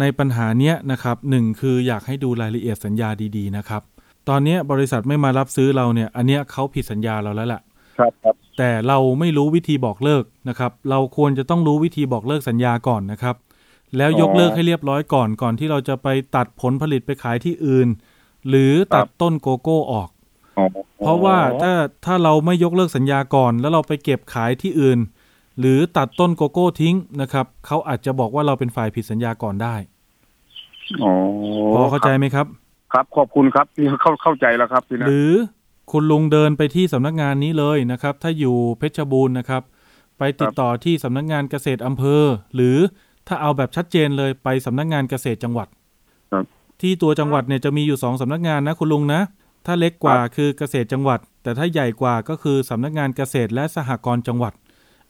[0.00, 3.82] ในปัญหาเนี้ยนะครับหนึ่งคืออยากให้ดูรายละเอียดสัญญาดีๆนะครับ
[4.28, 7.62] ตอนเนี้ยบริษัทไม่มารับซื้อเราเนี่ย อันเนี้ยเขาผิดสัญญาเราแล้วแหละ
[7.98, 13.34] ครับครับแต่เราไม่รู้วิธีบอกเลิกนะครับ เราควรจะต้องรู้วิธีบอกเลิกสัญญาก่อนนะครับ
[13.96, 17.88] แล้วยกเลิกให้เรียบร้อยก่อนก่อนที่เราจะไปตัดผลผลิตไปขายที่อื่น
[18.48, 20.08] หรือตัดต้นโกโก้ออก
[20.58, 20.66] อ๋อ
[21.04, 21.72] เพราะว่าถ้า
[22.04, 24.98] ถ้าเราไม่ยกเลิกสัญญาก่อน แล้วเราไปเก็บขายที่อื่น
[25.60, 29.74] หรือตัดต้นโกโก้ทิ้งนะครับเขาอาจจะบอกว่าเราเป็นฝ่ายผิดสัญญาก่อนได้
[31.02, 31.12] อ๋อ
[31.74, 32.46] พอเข้าใจไหมครับ
[32.92, 35.32] ครับขอบคุณครับที่เข้าเข้าใจแล้วครับพี่นะหรือ
[35.92, 39.62] คุณลุงเดินไปที่สำนักงานนี้เลยนะครับ ถ้าอยู่เพชรบูรณ์นะครับ
[40.18, 42.22] ไปติดต่อที่สำนักงานเกษตรอำเภอ
[42.54, 42.76] หรือ
[43.28, 45.68] ถ้าเอาแบบชัดเจนเลยไปสำนักงานเกษตรจังหวัด
[46.32, 46.44] ครับ
[46.80, 49.20] ที่ตัวจังหวัดเนี่ยจะมีอยู่สองสำนักงานนะคุณลุงนะ
[49.66, 54.52] ถ้าเล็กกว่าคือเกษตรจังหวัด แต่ถ้าใหญ่กว่าก็คือสำนักงานเกษตรและสหกรณ์จังหวัด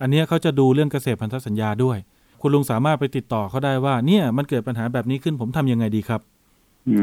[0.00, 1.98] อันเนี้ยเขาจะดูเรื่องเกษตรพันธสัญญาด้วย
[2.40, 6.20] คุณลุงสามารถไปติดต่อเขาได้ว่าเนี่ยมันเกิดปัญหาแบบนี้ขึ้นผมทำยังไงดีครับ
[6.88, 6.96] อื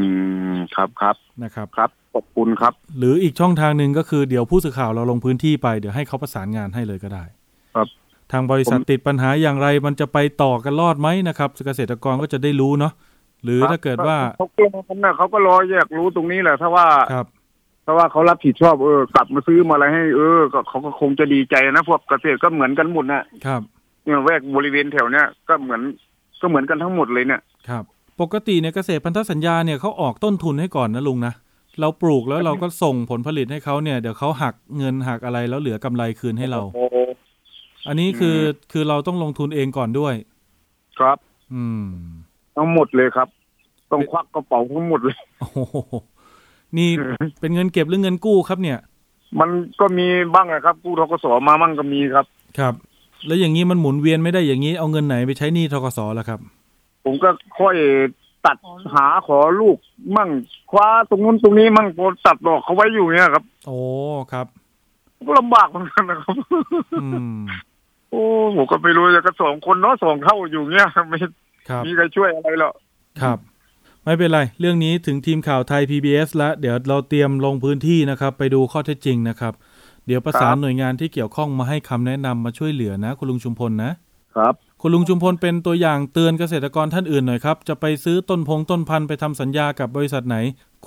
[0.53, 7.40] มครับครับนะครับครับขอบคุณครับ หรืออีกช่องทางหนึ่งก็คือเดี๋ยวผู้สื่อข่าวเราลงพื้นที่ไปเดี๋ยวให้เขาประสานงานให้เลยก็ได้ครับ
[8.31, 12.93] ทางบริษัทผมติดปัญหาอย่างไรมันจะไปต่อกันรอดไหมนะครับ เกษตรกรก็จะได้รู้เนาะ
[13.43, 17.27] หรือถ้าเกิดว่าเขาก็รอกันนะเขาก็รอแยกรู้ตรงนี้แหละถ้าว่าครับ
[17.85, 23.61] ถ้าว่าเขารับผิดชอบเออกลับมาซื้อมาอะไรให้ เออก็เขาก็คงจะดีใจนะพวกเกษตรก็เหมือนกันหมดนะครับ
[24.03, 25.81] เนี่ยแวกบริเวณแถวเนี้ยก็เหมือน
[26.41, 27.83] ก็เหมือนกันทั้งหมดเลยเนี่ยครับ
[28.21, 31.33] ปกติเนี่ยเกษตรพันธสัญญาเนี่ยเขาออกต้นทุนให้ก่อนนะลุงนะ
[31.79, 38.37] เราปลูกแล้วเราก็ส่งผลผลิตให้เขาเนี่ยเดี๋ยวเขาหักเงินหักอะไรแล้วเหลือกำไรคืนให้เราโอ้อันนี้คือ
[38.71, 40.13] คือเราต้องลงทุนเองก่อนด้วย
[40.99, 41.17] ครับ
[41.53, 41.85] อืม
[42.55, 43.27] ทั้งหมดเลยครับ
[43.91, 45.77] ต้องควักกระเป๋าทั้งหมดเลยโอ้โห
[46.77, 46.89] นี่
[47.39, 48.79] เป็นเงินเก็บหรือเงินกู้ครับเนี่ย
[49.39, 52.25] มันก็มีบ้างนะครับ กู้ทกสมามั่งก็มีครับ
[52.59, 52.73] ครับ
[53.27, 56.39] แล้วอย่างนี้มันหมุนเวียนไม่ได้อย่างนี้เอาเงินไหนไปใช้หนี้ทกสล่ะครับ
[57.05, 57.75] ผมก็ค่อย
[58.45, 58.57] ตัด
[58.93, 59.77] หาขอลูก
[60.17, 60.29] มั่ง
[60.71, 63.77] คว้าตรงนู้นตรงนี้มั่งพอตัดดอกเขาไว้อยู่เนี่ยครับ โอ้
[64.31, 64.47] ครับ
[65.27, 66.35] ก็ลำบากเหมือนกันนะครับ
[67.03, 67.41] อืม
[68.11, 68.23] โอ้
[68.55, 71.17] ผมก็ไม่รู้จะก็สองคนเนาะสองเท่าอยู่เงี้ยไม่
[71.69, 72.73] ครับมีใครช่วยอะไรหรอก
[73.21, 73.37] ครับ
[74.05, 79.53] ไม่เป็นไร เรื่องนี้ถึงทีมข่าวไทย PBS แล้วเดี๋ยวเราเตรียมลงพื้นที่นะครับ ไปดูข้อเท็จจริงนะครับ
[80.07, 83.91] เดี๋ยวประสานหน่วยงานที่เกี่ยวข้องมาให้คำแนะนำมาช่วยเหลือนะ คุณลุงชุมพลนะ
[84.35, 90.37] ครับคุณลุงชุมพลเป็นตัวอย่างเตือนเกษตรกรท่านอื่นหน่อยครับ จะไปซื้อต้นพงต้นพันธุ์ไปทำสัญญากับบริษัทไหน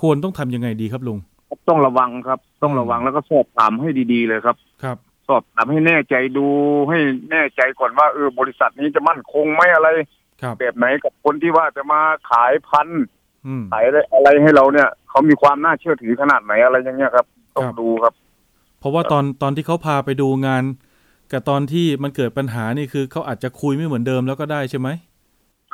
[0.01, 1.17] ควรต้องทำยังไงดีครับลุง
[1.69, 6.47] ต้องระวังครับ ต้องระวังแล้วก็สอบถามให้ดี ๆ เลยครับ ครับ สอบถามให้แน่ใจดู
[6.89, 6.99] ให้
[7.31, 9.87] แน่ใจก่อนว่าเออบริษัทนี้จะมั่นคงไหมอะไร
[10.41, 13.03] ครับแบบไหนกับคนที่ว่าจะมาขายพันธุ์
[13.47, 18.13] อืมขายอะไรอะไรให้เราเนี่ย เขามีความน่าเชื่อถือขนาดไหนอะไรอย่างเงี้ยครับต้อคงรับดูครับ
[18.79, 20.63] เพราะว่าตอนตอนที่เขาพาไปดูงาน
[21.31, 24.89] กับตอนที่มันเกิดปัญหานี่คือเขาอาจจะคุยไม่เหมือนเดิมแล้วก็ได้ใช่ไหม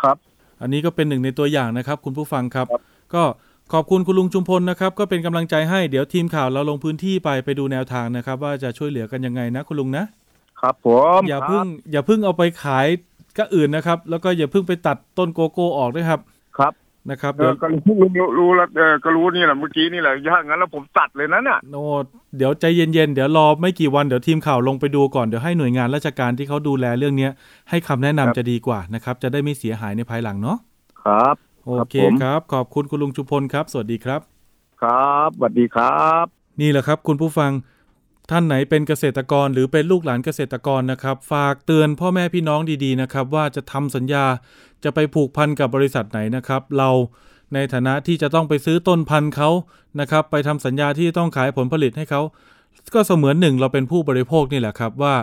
[0.01, 0.17] ครับ
[0.61, 2.81] อันนี้ก็เป็นหนึ่งในตัวอย่างนะครับ คุณผู้ฟังครับครับ
[3.13, 3.23] ก็
[3.73, 10.05] ขอบคุณคุณลุงชุมพลนะครับ ก็เป็นกำลังใจให้เดี๋ยวทีมข่าวเราลงพื้นที่ไปไปดูแนวทางนะครับ ว่าจะช่วยเหลือกันยังไงนะคุณลุงนะ
[10.61, 12.87] ครับผมอย่าครับเพิ่งอย่าเพิ่งเอาไปขาย
[13.37, 16.19] ก็อื่นนะครับ แล้วก็อย่าเพิ่งไปตัดต้นโกโก้ออกด้วยครับ
[16.57, 16.73] ครับ
[17.09, 21.83] นะครับเอเดี๋ยอวก็รู้รู้รู้แล้วเออก็รู้นี่แหละเมื่อกี้นี่แหละถ้างั้นแล้วผมตัดเลยนะเนี่ยโอ้
[22.37, 27.31] เดี๋ยวใจเย็นๆเดี๋ยวรอไม่กี่วันเดี๋ยวทีมข่าวลงไปดูก่อนเดี๋ยวให้หน่วยงานราชการที่เขาดูแลเรื่องเนี้ย
[27.69, 30.57] ให้คำแนะนำครับจะดีกว่านะครับ จะได้ไม่เสียหายในภายหลังเนาะ
[31.03, 34.19] ครับ โอเคผมครับ ขอบคุณคุณลุงชุมพลครับ สวัสดีครับ
[34.81, 36.25] ครับสวัสดีครับ
[36.61, 37.51] นี่แหละครับ คุณผู้ฟัง
[38.29, 44.25] ท่านไหนเป็นเกษตรกรหรือเป็นลูกหลานเกษตรกรนะครับ ฝากเตือนพ่อแม่พี่น้องดีๆนะครับ ว่าจะทำสัญญา
[44.83, 46.89] จะไปผูกพันกับบริษัทไหนนะครับ เรา
[47.53, 49.49] ในฐานะที่จะต้องไปซื้อต้นพันธุ์เขา
[49.99, 52.21] นะครับ ไปทำสัญญาที่ต้องขายผลผลิตให้เขา
[52.93, 55.15] ก็เสมือนหนึ่งเราเป็นผู้บริโภคนี่แหละครับว่า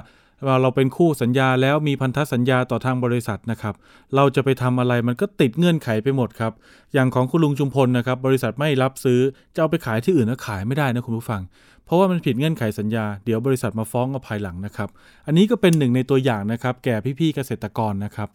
[0.47, 3.75] ว่าเราเป็นคู่สัญญาแล้วมีพันธสัญญาต่อทางบริษัทนะครับ
[4.17, 6.53] เราจะไปทำอะไรมันก็ติดเงื่อนไขไปหมดครับ
[6.95, 9.21] อย่างของคุณลุงจุมพลนะครับ บริษัทไม่รับซื้อ
[9.55, 11.43] จะเอาไปขายที่อื่นก็ขายไม่ได้นะคุณผู้ฟัง
[11.85, 14.89] เพราะว่ามันผิดเงื่อนไขสัญญา เดี๋ยวบริษัทมาฟ้องกับภายหลังนะครับ
[15.27, 18.29] อันนี้ก็เป็นหนึ่งในตัวอย่างนะครับ แก่พี่ๆเกษตรกรนะครับ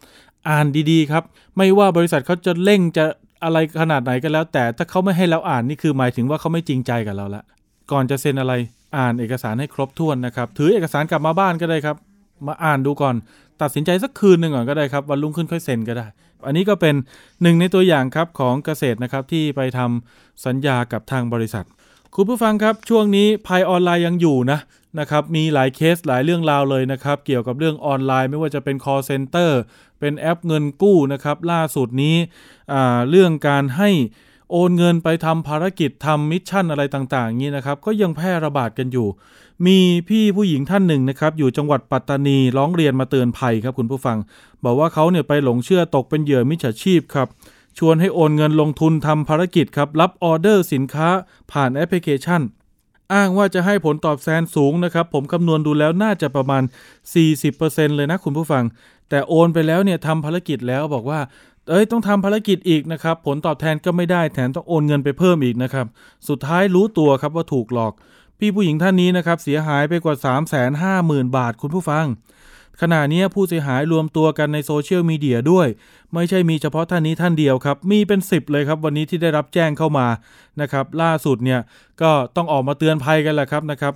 [0.49, 1.23] อ่านดีๆครับ
[1.57, 3.05] ไม่ว่าบริษัทเขาจะเร่งจะ
[3.43, 7.43] อะไรขนาดไหนก็แล้ว แต่ถ้าเขาไม่ให้เราอ่านนี่คือหมายถึงว่าเขาไม่จริงใจกับเราละ
[7.91, 8.53] ก่อนจะเซ็นอะไร
[8.97, 11.97] อ่านเอกสารให้ครบถ้วนนะครับ ถือเอกสารกลับมาบ้านก็ได้ครับ
[12.47, 13.15] มาอ่านดูก่อน
[13.61, 16.05] ตัดสินใจสักคืนหนึ่งก่อนก็ได้ครับ วันรุ่งขึ้นค่อยเซ็นก็ได้
[16.47, 16.95] อันนี้ก็เป็น
[17.41, 21.65] หนึ่งในตัวอย่างครับของเกษตรนะครับที่ไปทำสัญญากับทางบริษัท
[22.15, 24.59] คุณผู้ฟังครับช่วงนี้ภัยออนไลน์ยังอยู่นะ
[24.99, 29.51] นะครับมีหลายเคสหลายเรื่องราวเลยนะครับ เกี่ยวกับเรื่องออนไลน์ไม่ว่าจะเป็น call center
[29.99, 32.15] เป็นแอปเงินกู้นะครับ ล่าสุดนี้
[33.09, 33.89] เรื่องการให้
[34.55, 39.07] โอนเงินไปทำภารกิจทำ mission อะไรต่างๆอย่างนี้นะครับ ก็ยังแพร่ระบาดกันอยู่
[39.65, 44.17] มีพี่ผู้หญิงท่านหนึ่งนะครับ อยู่จังหวัดปัตตานีร้องเรียนมาเตือนภัยครับคุณผู้ฟัง
[44.63, 47.27] บอกว่าเขาเนี่ยไปหลงเชื่อตกเป็นเหยื่อมิจฉาชีพครับ
[47.77, 51.09] ชวนให้โอนเงินลงทุนทำภารกิจครับ รับออเดอร์สินค้า
[51.51, 52.41] ผ่านแอปพลิเคชัน
[53.13, 56.63] อ้างว่าจะให้ผลตอบแทนสูงนะครับ ผมคำนวณดูแล้วน่าจะประมาณ
[57.29, 58.63] 40%เลยนะคุณผู้ฟัง
[59.09, 61.19] แต่โอนไปแล้วเนี่ยทำภารกิจแล้วบอกว่า
[61.69, 65.85] เอ้ยต้องทำภารกิจอีกนะครับ ผลตอบแทนก็ไม่ได้แถมต้องโอนเงินไปเพิ่มอีกนะครับ
[66.29, 67.93] สุดท้ายรู้ตัวครับว่าถูกหลอก
[68.39, 70.43] พี่ผู้หญิงท่านนี้นะครับเสียหายไปกว่า 3 5 0
[70.81, 72.05] 0 0 0 บาทคุณผู้ฟัง
[72.81, 75.67] ขณะนี้ผู้เสียหายรวมตัวกันในโซเชียลมีเดียด้วย
[76.13, 80.07] ไม่ใช่มีเฉพาะท่านนี้ท่านเดียวครับ มีเป็น 10 เลยครับ วันนี้ที่ได้รับแจ้งเข้ามา
[80.61, 81.59] นะครับ ล่าสุดเนี่ย
[82.01, 83.93] ก็ต้องออกมาเตือนภัยกันแหละครับนะครับ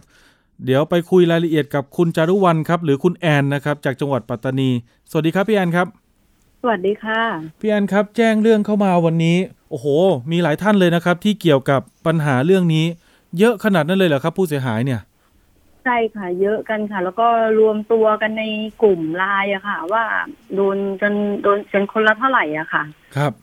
[0.65, 4.69] เดี๋ยวไปคุยรายละเอียดกับคุณจารุวรรณครับหรือคุณแอนนะครับจากจังหวัดปัตตานี
[5.09, 5.87] สวัสดีครับพี่แอนครับ
[6.69, 7.21] วัสดีค่ะ
[7.59, 9.37] พี่แอนครับ แจ้งเรื่องเข้ามาวันนี้
[9.69, 9.87] โอ้โห
[10.31, 12.85] มีหลายท่านเลยนะครับ ที่เกี่ยวกับปัญหาเรื่องนี้
[13.39, 15.01] เยอะขนาดนั้นเลยเหรอครับ ผู้เสียหายเนี่ย
[15.83, 17.27] ใช่ค่ะ เยอะกันค่ะ แล้วก็
[17.59, 18.43] รวมตัวกันใน
[18.81, 20.03] กลุ่มไลน์อะค่ะ ว่า
[20.55, 22.83] โดนจนโดนจนคนละเท่าไหร่อะค่ะ
[23.15, 23.33] ครับ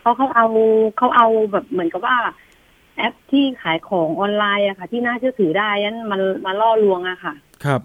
[0.00, 0.46] เพราะเขาเอา
[0.96, 2.16] เขาเอาแบบเหมือนกับว่า
[2.96, 7.80] แอปที่ขายของออนไลน์อะค่ะ ที่น่าเชื่อถือได้นั้นมันมาล่อลวงอะค่ะ ครับ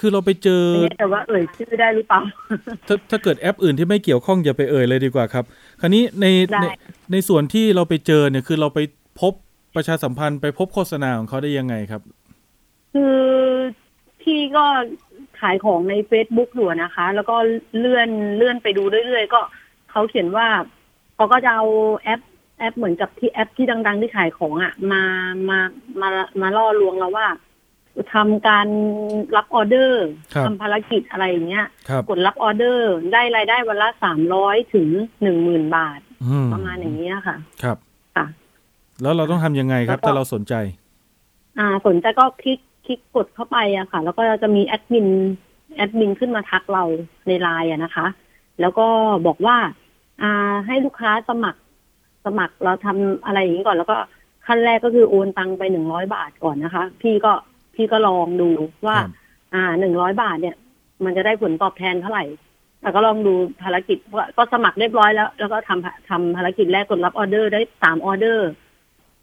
[0.00, 2.20] คือเราไปเจอไม่แน่ใจว่าเอ่ยชื่อได้หรือเปล่า
[2.88, 5.44] ถ้าถ้าเกิดแอปอื่นที่ไม่เกี่ยวข้องอย่าไปเอ่ยเลยดีกว่าครับ
[5.80, 6.66] คราวนี้ในได้ใน
[7.12, 8.78] ในส่วนที่เราไปเจอเนี่ยคือเราไป
[9.20, 9.32] พบ
[9.76, 12.02] ประชาสัมพันธ์ไปพบโฆษณาของเขาได้ยังไงครับ
[12.94, 13.18] คือ
[14.22, 14.64] พี่ก็
[15.40, 17.36] ขายของใน Facebook อยู่นะคะ แล้วก็
[17.78, 19.40] เลื่อนเลื่อนไปดูเรื่อยๆ ก็
[19.90, 20.46] เขาเขียนว่า
[21.14, 21.66] เขาก็จะเอา
[21.98, 22.20] แอป
[22.58, 25.02] แอปเหมือนกับที่แอปที่ดัง ๆ ที่ขายของอะ่ะ มา
[25.48, 25.58] มา
[26.00, 26.08] มา
[26.40, 27.26] มาล่อลวงเราว่า
[28.14, 28.68] ทำการ
[29.36, 34.88] รับออเดอร์ครับทำภารกิจอะไรอย่างเงี้ย ครับ กดรับออเดอร์ ได้รายได้วันละสามร้อยถึง
[35.22, 37.76] หนึ่งหมื่นบาท อืมประมาณอย่างเนี้ยค่ะ ครับ
[38.16, 38.26] ค่ะ
[39.02, 40.54] แล้วเราต้องทำยังไงครับแล้วก็ ถ้าเราสนใจ
[41.58, 45.08] อ่าสนใจก็คลิกคลิกกดเข้าไปอะค่ะ แล้วก็จะมีแอดมิน
[45.76, 46.84] แอดมินขึ้นมาทักเรา
[47.26, 48.06] ในไลน์อะนะคะ
[48.60, 48.86] แล้วก็
[49.26, 49.56] บอกว่า
[50.22, 51.60] อ่าให้ลูกค้าสมัคร
[52.24, 53.96] สมัครเราทำอะไรอย่างนี้ก่อน แล้วก็
[54.46, 57.32] ขั้นแรกก็คือโอนตังไปหนึ่งร้อยบาทก่อนนะคะ พี่ก็
[57.78, 58.48] พี่ก็ลองดู
[58.86, 59.10] ว่าครับ
[59.54, 60.56] อ่าหนึ่งร้อยบาทเนี่ย
[61.04, 62.24] มันจะได้ผลตอบแทนเท่าไหร่
[62.80, 68.48] แต่ก็ลองดูภารกิจว่าก็สมัครเรียบร้อยแล้ว แล้วก็ทำทำภารกิจแรกกดรับออเดอร์ได้สามออเดอร์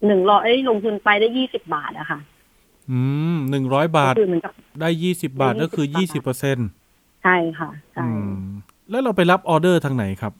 [0.06, 2.18] หนึ่งร้อยลงทุนไปได้ยี่สิบบาทอะค่ะ
[2.90, 2.98] อื
[3.34, 6.68] มหนึ่งร้อยบาทก็คือเหมือนกับได้ยี่สิบบาทได้ก็คือยี่สิบ20เปอร์เซ็นต์
[7.22, 8.06] ใช่ค่ะใช่
[8.90, 10.32] แล้วเราไปรับออเดอร์ทางไหนครับ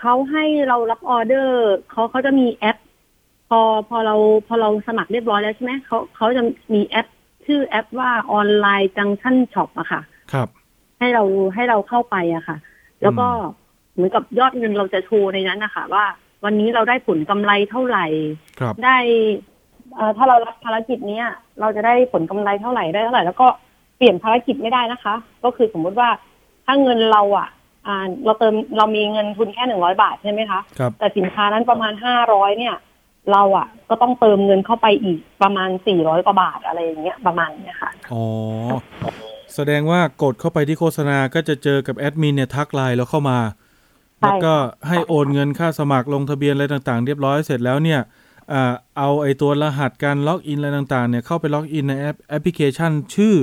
[0.00, 2.76] เขาให้เรารับออเดอร์เขาเขาจะมีแอป
[3.48, 4.14] พอพอเรา
[4.46, 6.42] พอเราสมัครเรียบร้อยแล้วใช่ไหมเขาเขาจะ
[6.74, 7.06] มีแอป
[7.46, 10.00] ชื่อแอปว่า Online Junction Shop อะค่ะ
[10.32, 10.48] ครับ
[10.98, 11.22] ให้เรา
[11.54, 12.56] ให้เราเข้าไปอะค่ะ
[13.02, 13.62] แล้วก็อืม
[13.94, 16.04] เหมือนกับยอดเงินเราจะโชว์ในนั้นนะคะว่า
[16.44, 18.06] วันนี้เราได้ผลกำไรเท่าไหร่
[18.60, 18.96] ครับได้
[19.94, 21.26] เอ่อถ้าเรารับภารกิจเนี้ย
[21.60, 23.46] เราจะได้ผลกำไรเท่าไหร่ได้เท่าไหร่แล้วก็
[23.96, 26.08] เปลี่ยนภารกิจไม่ได้นะคะ ก็คือสมมุติว่า
[26.66, 27.48] ถ้าเงินเราอะ
[27.86, 32.74] อ่าเราเติมเรามีเงินทุนแค่หนึ่งร้อยบาทใช่ไหมคะครับแต่สินค้านั้นประมาณห้าร้อยเนี่ย
[33.32, 38.24] เราอะ ก็ต้องเติมเงินเข้าไปอีกประมาณสี่ร้อยกว่าบาทอะไรอย่างเงี้ยประมาณเนี้ยค่ะอ๋อ
[39.54, 43.38] แสดงว่ากดเข้าไปที่โฆษณาก็จะเจอกับแอดมินเนี่ยทักไลน์แล้วเข้ามา
[44.18, 44.54] ใช่แล้วก็
[44.88, 48.00] ให้โอนเงินค่าสมัครลงทะเบียนอะไรต่างๆ เรียบร้อยเสร็จแล้วเนี่ย
[48.52, 53.34] อ่าเอาไอตัวรหัสการ login อะไรต่างๆเนี่ยเข้าไป login ในแอปแอปพลิเคชันชื่อ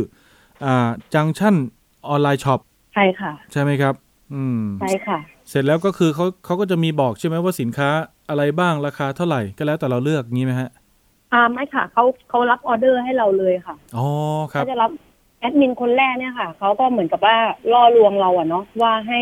[0.65, 2.60] อ่า Junction Online Shop
[2.94, 3.94] ใช่ค่ะ ใช่ไหมครับ
[4.34, 7.89] อืมใช่ค่ะ เสร็จแล้วก็คือเขาเขาก็จะมีบอกใช่ไหมว่าสินค้า
[8.32, 10.70] อะไรบ้างราคาเท่าไหร่ก็แล้วแต่เราเลือกงี้ไหมฮะ
[11.34, 14.08] อ่าไม่ค่ะเขาเขารับออเดอร์ให้เราเลยค่ะอ๋อ
[14.54, 14.91] ครับเขาจะรับ
[15.39, 17.38] แอดมินคนแรกเนี่ยค่ะเขาก็เหมือนกับว่า
[17.72, 19.20] ล่อลวงเราอะเนาะว่าให้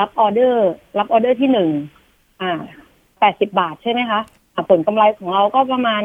[0.00, 1.70] รับออเดอร์ รับออเดอร์ที่หนึ่ง
[2.40, 2.52] อ่า
[3.20, 4.20] แปดสิบาทใช่ไหมคะ
[4.54, 6.02] อะผลกำไรของเราก็ประมาณ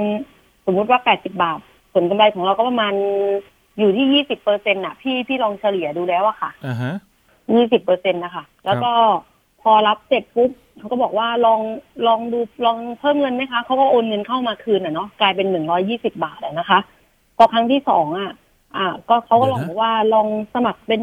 [0.65, 1.59] สมมุติว่าแปดสิบาท
[1.93, 2.93] ผลกำไรของเราก็ประมาณ
[3.79, 6.93] อยู่ที่ยี่สิบเปอร์เซ็นต์ะพี่พี่ลองเฉลี่ยดูแล้วอะค่ะอ่าฮะ
[7.53, 8.91] ยี่สิบเปอร์เซ็นต์นะคะ แล้วก็
[9.61, 11.59] พอรับเสร็จปุ๊บ เขาก็บอกว่าลอง
[12.07, 16.79] ลองดูลองเพิ่มเงินไหมคะเขาก็โอนเงินเข้ามาคืนอะเนาะกลายเป็นหนึ่งร้อยี่สิบาทอะนะคะ
[17.37, 18.31] พอครั้งที่สองอะ
[18.75, 21.01] อ่า ก็เขาก็ลองบอกว่าลองสมัครเป็น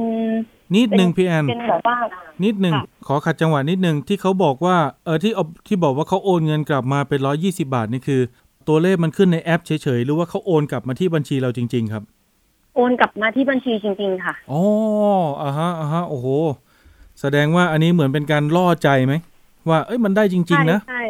[0.74, 1.96] นิดหนึ่งพี่แอนเป็นแบบว่า
[2.44, 8.20] นิดหนึ่งค่ะขอขัดจังหวะนิดหนึ่งที่เขาบอกว่าเออที่เอาที่บอกว่าเขาโอนเงินกลับมาเป็นร้อยี่สิบาทนี่คือ
[8.68, 12.02] ตัวเลขมันขึ้นในแอปเฉยๆหรือว่าเขาโอนกลับมาที่บัญชีเราจริง ๆ ครับ
[12.74, 14.62] โอนกลับมาที่บัญชีจริง ๆ ค่ะอ๋อ
[15.42, 16.26] อ่าฮะอ่าฮะโอ้โห
[17.20, 19.14] แสดงว่าอันนี้เหมือนเป็นการล่อใจไหม
[19.68, 21.02] ว่าเอ้ยมันได้จริง ๆ นะใช่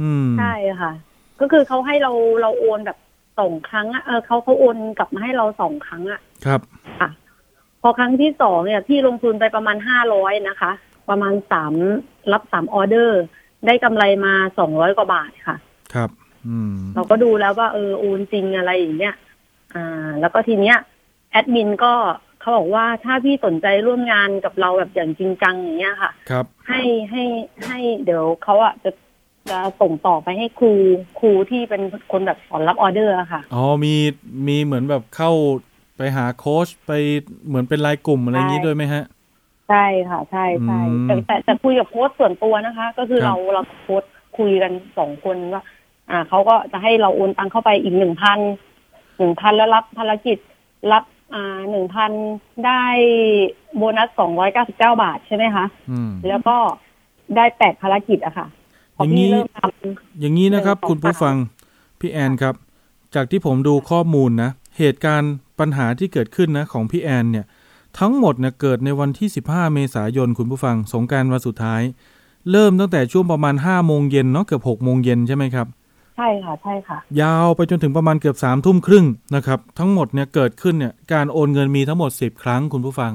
[0.00, 0.92] อืมใช่ใช่ค่ะ
[1.40, 2.98] ก็คือเขาให้เราเราโอนแบบ
[3.38, 6.60] สองครั้งอะเออเขาเขาโอนกลับมาให้เราสองครั้งอะครับ
[7.00, 7.10] ค่ะ
[7.82, 10.72] พอครั้งที่สองเนี่ยพี่ลงทุนไปประมาณห้าร้อยนะคะ
[11.08, 11.74] ประมาณสาม
[12.32, 13.20] รับสามออเดอร์
[13.66, 15.56] ได้กำไรมาสองร้อยกว่าบาทค่ะ
[15.94, 16.10] ครับ
[16.48, 19.14] อืม เราก็ดูแล้วว่าเออโอนจริงอะไรอย่างเงี้ย
[19.74, 20.76] อ่า แล้วก็ทีเนี้ย
[21.30, 21.92] แอดมินก็
[22.40, 27.24] เขาบอกว่าถ้าพี่สนใจร่วมงานกับเราแบบอย่างจริงจังอย่างเงี้ยค่ะ ครับ ให้ให้
[27.66, 28.90] ให้เดี๋ยวเขาอะจะ
[29.50, 30.72] จะส่งต่อไปให้ครู
[31.20, 33.94] ครูที่เป็นคนแบบสอนรับออเดอร์อะค่ะ อ๋อมี
[34.48, 35.30] มีเหมือนแบบเข้า
[35.96, 36.92] ไปหาโค้ชไป
[37.46, 39.04] เหมือนเป็นรายกลุ่มอะไรอย่างนี้ใช่ด้วยไหมฮะ
[39.68, 44.04] ใช่ค่ะ ใช่ใช่อืมแต่แต่แต่คุยกับโค้ชส่วนตัวนะคะ ก็คือครับเราเราโค้ช
[44.38, 45.62] คุยกันสองคนว่า
[46.10, 48.38] อ่าเขาก็จะให้เราโอนตังเข้าไปอีกหนึ่งพัน
[49.18, 50.38] หนึ่งพันแล้วรับภารกิจ
[50.92, 52.10] รับ อ่าหนึ่งพัน
[52.66, 52.82] ได้
[53.76, 56.56] โบนัสสองร้อยเก้าสิบเก้าบาทใช่ไหมคะอืมแล้วก็
[57.36, 58.46] ได้แปดภารกิจอะค่ะ
[58.96, 59.60] พออย่างนี้พี่เริ่มท
[60.20, 61.36] อย่างนี้นะครับหนึ่งสองคุณผู้ฟัง
[62.00, 62.54] พี่แอนครับ
[63.14, 67.46] จากที่ผมดูข้อมูลนะ เหตุการณ์ปัญหาที่เกิดขึ้นนะ ของพี่แอนเนี่ย
[67.98, 71.82] ทั้งหมดเนี่ยเกิดในวันที่ 15 เมษายนคุณผู้ฟัง สงกรารวันสุดท้าย
[72.50, 79.06] เริ่มตั้งแต่ช่วงประมาณ5โมงเย็นเนาะเกือบ6โมงเย็นใช่ไหมครับำใช่ค่ะใช่ค่ะ ยาวไปจนถึงประมาณเกือบ3ามทุ่มครึ่ง
[79.36, 83.12] นะครับ ทั้งหมดเนี่ยเกิดขึ้นเนี่ยการโอนเงินมีทั้งหมด10ครั้งคุณผู้ฟัง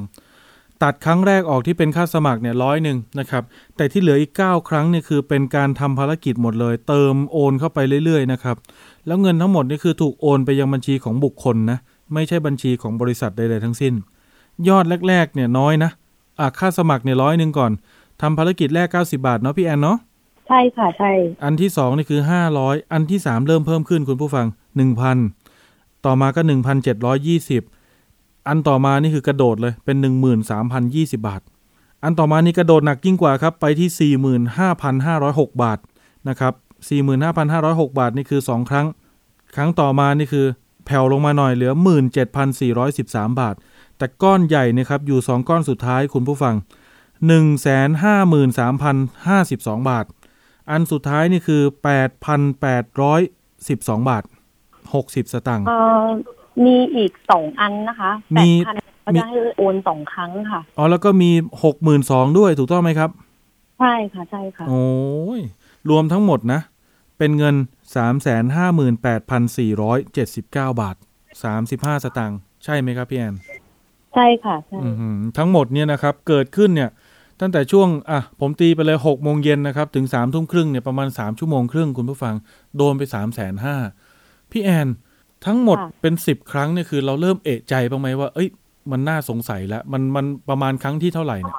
[0.83, 3.43] ตัดครั้งแรกออกที่เป็นค่าสมัครเนี่ยร้อยหนึ่งนะครับ
[3.75, 8.57] แต่ที่เหลืออีก9ครั้งเนี่ยคือเป็นการทำภารกิจหมดเลย เติมโอนเข้าไปเรื่อยๆนะครับ
[9.07, 11.77] แล้วเงินทั้งหมดนี่คือถูกโอนไปยังบัญชีของบุคคลนะ
[12.13, 13.93] ไม่ใช่บัญชีของบริษัทใดๆทั้งสิ้น
[14.67, 15.91] ยอดแรกๆเนี่ยน้อยนะ
[16.39, 17.71] อะค่าสมัครเนี่ยร้อยหนึ่งก่อน
[18.21, 19.97] ทำภารกิจแรก 90 บาทเนาะพี่แอนเนาะ
[20.47, 21.11] ใช่ค่ะใช่
[21.43, 24.45] อันที่สองนี่คือห้าร้อยอันที่สามเริ่มเพิ่มขึ้นคุณผู้ฟัง
[24.77, 25.17] หนึ่งพัน
[26.05, 27.63] ต่อมาก็หนึ่งพันเจ็ดร้อยยี่สิบ
[28.47, 31.41] อันต่อมานี่คือกระโดดเลยเป็นหนึ่งหมื่นสามพันยี่สิบาท
[32.03, 35.79] อันต่อมานี่กระโดดหนักยิ่งกว่าครับ ไปที่สี่หมื่นห้าพันห้าร้อยหกบาท
[36.29, 36.53] นะครับ
[36.89, 38.87] สี่หมื่นห้าพันห้าร้อยหกบาทนี่คือสองครั้ง
[39.55, 40.45] ครั้งต่อมานี่คือ
[40.85, 43.55] แผ่วลงมาหน่อยเหลือหมื่นเจ็ดพันสี่ร้อยสิบสามบาท
[43.97, 46.55] แต่ก้อนใหญ่นะครับอยู่สองก้อนสุดท้ายคุณผู้ฟัง
[47.27, 48.95] หนึ่งแสนห้าหมื่นสามพัน
[49.27, 50.05] ห้าสิบสองบาท
[50.69, 51.61] อันสุดท้ายนี่คือ
[52.85, 54.23] 8,812บาท
[54.83, 56.05] 60สตางค์เอ่อ
[56.65, 58.75] มีอีกสองอันนะคะแปมีดพัน
[59.05, 61.31] ก็จะให้โอนสองครั้งค่ะ อ๋อแล้วก็มี
[61.83, 63.09] 62,000ด้วยถูกต้องไหมครับ
[63.79, 64.85] ใช่ค่ะใช่ค่ะ โอ้
[65.37, 65.39] ย
[65.89, 66.61] รวมทั้งหมดนะ
[67.17, 67.55] เป็นเงิน
[67.95, 70.95] 358,479บาท
[71.49, 73.35] 35สตางค์ใช่ไหมครับพี่แอน
[74.13, 76.89] ใช่ค่ะใช่อือหือทั้งหมดเนี่ยนะครับ เกิดขึ้นเนี่ย
[77.39, 82.35] ตั้งแต่ช่วงอะผมตีไปเลย6โมงเย็นนะครับ ถึง3ทุ่มครึ่งเนี่ยประมาณ3ชั่วโมงครึ่งคุณผู้ฟัง
[82.77, 83.47] โดนไป3 5 0 0
[83.95, 84.87] 0พี่แอน
[85.45, 88.49] ทั้งหมดเป็น10ครั้งเนี่ยคือเราเริ่มเอะใจบ้างไหมว่า เอ้ย
[88.91, 91.55] มันน่าสงสัยแล้ว มันมันประมาณครั้งที่เท่าไหร่เนี่ย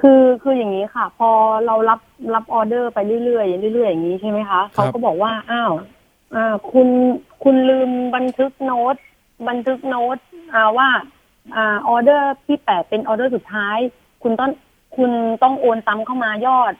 [0.00, 1.30] คือคืออย่างนี้ค่ะ พอ
[1.66, 2.00] เรารับ
[2.34, 5.72] รับออเดอร์ไปเรื่อยๆเรื่อยๆอย่างนี้ใช่ไหมคะเขาก็บอกว่าอ้าว
[6.34, 6.88] อ่าคุณ
[7.42, 8.96] คุณลืมบันทึกโน้ต
[9.48, 10.18] บันทึกโน้ต
[10.54, 10.88] อ่าว่า
[11.56, 13.78] อ่าออเดอร์ที่แปดเป็นออเดอร์สุดท้าย
[14.22, 14.50] คุณต้อง
[14.96, 15.10] คุณ
[15.42, 16.72] ต้องโอนซ้ำเข้ามายอด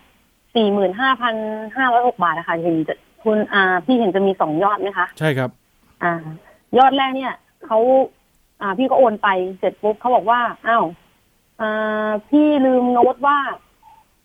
[0.55, 1.35] สี่หมื่นห้าพัน
[1.77, 5.51] ห้าร้อยหกบาทนะคะเห็นจะคุณอ่าพี่เห็นจะมีสองยอดไหมคะใช่ครับ
[6.03, 6.13] อ่า
[6.79, 7.35] ยอดแรกเนี่ย
[7.67, 7.79] เขา
[8.61, 10.85] อ่า พี่ก็โอนไปเสร็จปุ๊บเขาบอกว่าอ้าว
[11.61, 13.39] อ่าพี่ลืมโน้ตว่า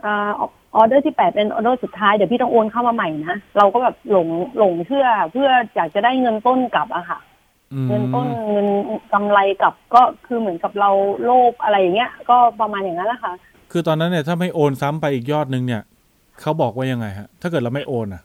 [0.05, 0.29] อ่า
[0.75, 7.19] ออเดอร์ที่แปดเป็นออเดอร์สุดท้ายเดี๋ยวพี่ต้องโอนเข้ามาใหม่นะเราก็แบบหลงหลงเชื่อเพื่ออยากจะได้เงินต้นกลับอะค่ะ
[7.73, 8.67] อืมเงินต้นเงิน
[9.13, 10.89] กำไรกลับก็คือเหมือนกับเรา
[11.23, 13.33] โลภอะไรอย่างเงี้ย ก็ประมาณอย่างนั้นแหละค่ะ
[13.71, 15.81] คือตอนนั้นเนี่ยถ้าไม่โอนซ้ำไปอีกยอดหนึ่งเนี่ย
[16.41, 18.21] เขาบอกว่ายังไงฮะ ถ้าเกิดเราไม่โอนอะ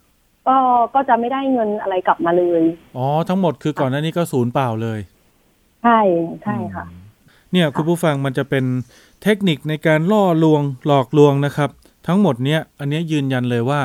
[0.49, 0.57] ก็
[0.95, 2.63] ก็จะไม่ได้เงินอะไรกลับมาเลย
[2.97, 4.99] อ๋อ ทั้งหมดคือก่อนหน้านี้ก็ศูนย์เปล่าเลย
[5.83, 5.99] ใช่
[6.43, 6.85] ใช่ค่ะ
[7.53, 8.65] เนี่ยคุณผู้ฟังมันจะเป็น
[9.23, 11.71] เทคนิคในการล่อลวงหลอกลวงนะครับ
[12.07, 13.81] ทั้งหมดเนี้ยอันเนี้ยยืนยันเลยว่า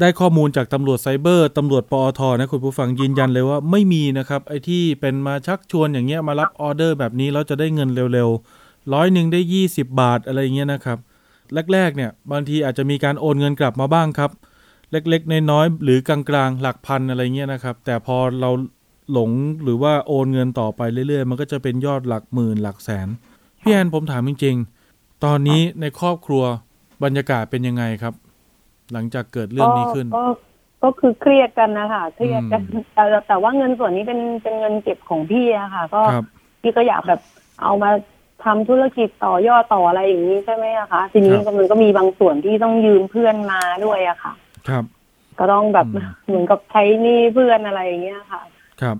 [0.00, 8.59] ได้ข้อมูลจากตำรวจไซเบอร์ตำรวจปอทนะคุณผู้ฟังยืนยันเลยว่าไม่มีนะครับ ไอ้ที่เป็นมาชักชวนอย่างเงี้ยมารับออเดอร์แบบนี้แล้วจะได้เงินเร็วๆ
[8.94, 10.98] ร้อยหนึ่งได้ยี่สิบบาทอะไรอย่างเงี้ยนะครับ
[11.72, 14.30] แรกๆเนี่ยบางทีอาจจะมีการโอนเงินกลับมาบ้างครับ
[14.92, 18.50] เล็กๆน้อยๆหรือกลางๆ หลักพันอะไรเงี้ยนะครับ แต่พอเรา
[19.12, 19.30] หลง
[19.62, 23.08] หรือว่าโอนเงินต่อไปเรื่อยๆ มันก็จะเป็นยอดหลักหมื่นหลักแสน
[23.62, 26.44] พี่แอนผมถามจริงๆ ตอนนี้ในครอบครัว
[27.04, 28.14] บรรยากาศเป็นยังไงครับ
[28.92, 30.24] หลังจากเกิดเรื่องนี้ขึ้นก็ก็
[30.82, 36.26] ก็คือเครียดกันนะคะเครียดกันอืมแต่แต่ว่าเงินส่วนนี้เป็นเป็นเงินเก็บของพี่อะค่ะ ก็ครับ
[36.62, 37.20] พี่ก็อยากแบบ
[37.62, 37.90] เอามา
[38.44, 44.32] ทำธุรกิจต่อยอดต่ออะไรอย่างนี้ใช่ไหมอะคะ ทีนี้ครับมันก็มีบางส่วนที่ต้องยืมเพื่อนมาด้วยอะค่ะ
[44.68, 44.84] ครับ
[45.38, 48.42] ก็ต้องแบบอืมเหมือนกับใช้หนี้เพื่อนอะไรอย่างเงี้ยค่ะ
[48.82, 48.96] ครับ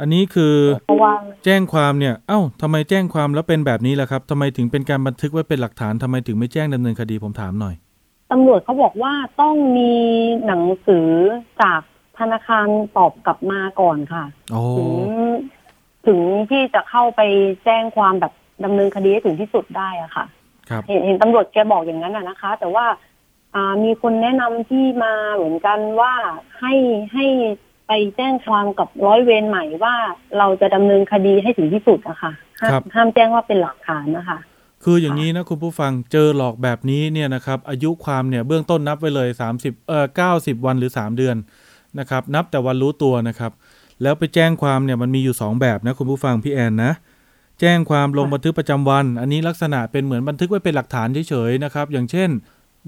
[0.00, 0.54] อันนี้คือ
[0.86, 1.12] เพราะว่า
[1.44, 7.74] แจ้งความเนี่ย เอ้าทำไมแจ้งความแล้วเป็นแบบนี้ล่ะครับทำไมถึงเป็นการบันทึกไว้เป็นหลักฐานทำไมถึงไม่แจ้งดำเนินคดีผมถามหน่อย
[8.32, 9.94] ตำรวจเขาบอกว่าต้องมี
[10.46, 11.08] หนังสือ
[11.62, 11.80] จาก
[12.18, 14.92] ธนาคารตอบกลับมาก่อนค่ะโอ้ถึง
[16.06, 16.20] ถึง
[16.50, 17.20] ที่จะเข้าไป
[17.64, 18.32] แจ้งความแบบ
[18.64, 20.24] ดำเนินคดีให้ถึงที่สุดได้อะค่ะ
[20.70, 22.86] ครับเห็นเห็นตำรวจแกบอกอย่างนั้นอะนะคะ แต่ว่า
[23.54, 26.12] อ่ามีคนแนะนำที่มาเหมือนกันว่า
[26.60, 26.74] ให้
[27.12, 27.26] ให้
[27.86, 29.94] ไปแจ้งความกับร้อยเวรใหม่ว่า
[30.38, 34.38] เราจะดำเนินคดีให้ถึงที่สุดอะค่ะห้ามครับห้ามแจ้งว่าเป็นหลักฐานนะคะ
[34.84, 39.28] คืออย่างนี้นะคุณผู้ฟังเจอหลอกแบบนี้เนี่ยนะครับอายุความเนี่ยเบื้องต้นนับไว้เลย
[39.58, 41.36] 30เอ่อ90 วันหรือ 3 เดือน
[41.98, 43.52] นะครับ นับแต่วันรู้ตัวนะครับ
[44.02, 46.92] แล้วไปแจ้งความเนี่ยมันมีอยู่ 2 แบบนะคุณผู้ฟังพี่แอนนะ
[47.60, 52.30] แจ้งความลงบันทึกประจำวัน อันนี้ลักษณะเป็นเหมือนบันทึกไว้เป็นหลักฐานเฉยๆนะครับ อย่างเช่น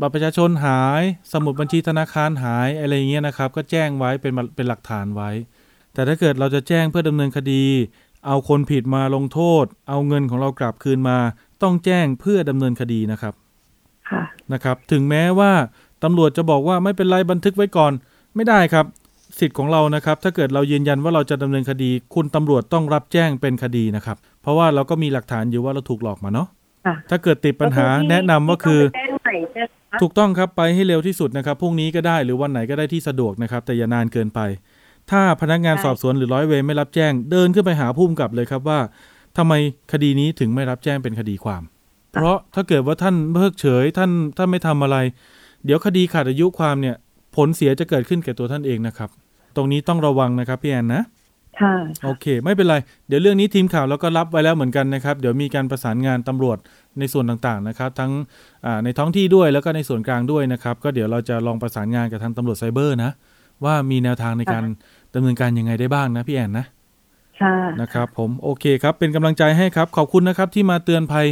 [0.00, 1.02] บัตรประชาชนหาย
[1.32, 5.30] สมุดบัญชีธนาคารหายอะไรอย่างเงี้ยนะครับ ก็แจ้งไว้เป็นเป็นหลักฐานไว้
[5.94, 7.64] แต่ถ้าเกิดเราจะแจ้งเพื่อดำเนินคดี
[8.26, 11.18] เอาคนผิดมาลงโทษ เอาเงินของเรากลับคืนมา
[11.62, 13.34] ต้องแจ้งเพื่อดำเนินคดีนะครับ
[14.08, 15.52] ค่ะนะครับ ถึงแม้ว่า
[16.04, 17.92] ตำรวจจะบอกว่าไม่เป็นไรบันทึกไว้ก่อน
[18.34, 18.86] ไม่ได้ครับ
[19.38, 26.49] สิทธิ์ของเรานะครับ ถ้าเกิดเรายืนยันว่าเราจะดำเนินคดี คุณตำรวจต้องรับแจ้งเป็นคดีนะครับเพ ราะว่าเราก็มีหลักฐานอยู่ว่าเราถูกหลอกมาเนาะ
[26.86, 34.40] ค่ะถ้าเกิดติดปัญหาแนะนำว่าคือที่ต้องไปแจ้งใหม่ใช่ไหมคะถูกต้องครับไปให้เร็วที่สุดนะครับพรุ่งนี้ก็ได้หรือวันไหนก็ได้ที่สะดวกนะครับ แต่อย่านานเกินไป
[35.11, 38.80] ถ้าพนักงานสอบสวนหรือร้อยเวรไม่รับแจ้ง เดินขึ้นไปหาผู้กำกับเลยครับว่า
[39.36, 39.53] ทำไม
[39.92, 41.62] คดีนี้ถึงไม่รับแจ้งเป็นคดีความ
[42.12, 44.96] เพราะถ้าเกิดว่าท่านเพิกเฉยท่านท่านไม่ทำอะไร
[45.64, 46.96] เดี๋ยวคดีขาดอายุความเนี่ย
[47.36, 49.11] ผลเสียจะเกิดขึ้นแก่ตัวท่านเองนะครับ
[49.57, 51.03] ตรงนี้ต้องระวังนะครับพี่แอนนะ
[51.61, 52.76] ค่ะโอเค ไม่เป็นไร
[53.09, 56.59] เดี๋ยวเรื่องนี้ทีมข่าวเราก็รับไว้แล้วเหมือนกันนะครับ เดี๋ยวมีการประสานงานตำรวจ
[56.98, 58.12] ในส่วนต่างๆนะครับ ทั้ง
[58.66, 63.11] อ่าในท้องที่ด้วยแล้วก็ในส่วนกลางด้วยนะครับ ก็เดี๋ยวเราจะลองประสานงานกับทางตำรวจไซเบอร์นะ
[63.64, 64.64] ว่ามีแนวทางในการ
[65.14, 66.66] ดำเนินการยังไงได้บ้างนะพี่แอนนะ
[67.40, 71.26] ค่ะนะครับผมโอเคครับเป็นกำลังใจให้ครับ ขอบคุณนะครับที่มาเตือนภัย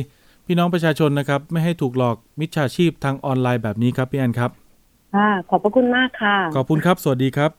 [0.47, 4.51] พี่น้องประชาชนนะครับ ไม่ให้ถูกหลอกมิจฉาชีพทางออนไลน์แบบนี้ครับพี่แอนครับ
[5.15, 7.51] ค่ะขอบพระคุณมากค่ะ ขอบคุณครับ สวัสดีครับ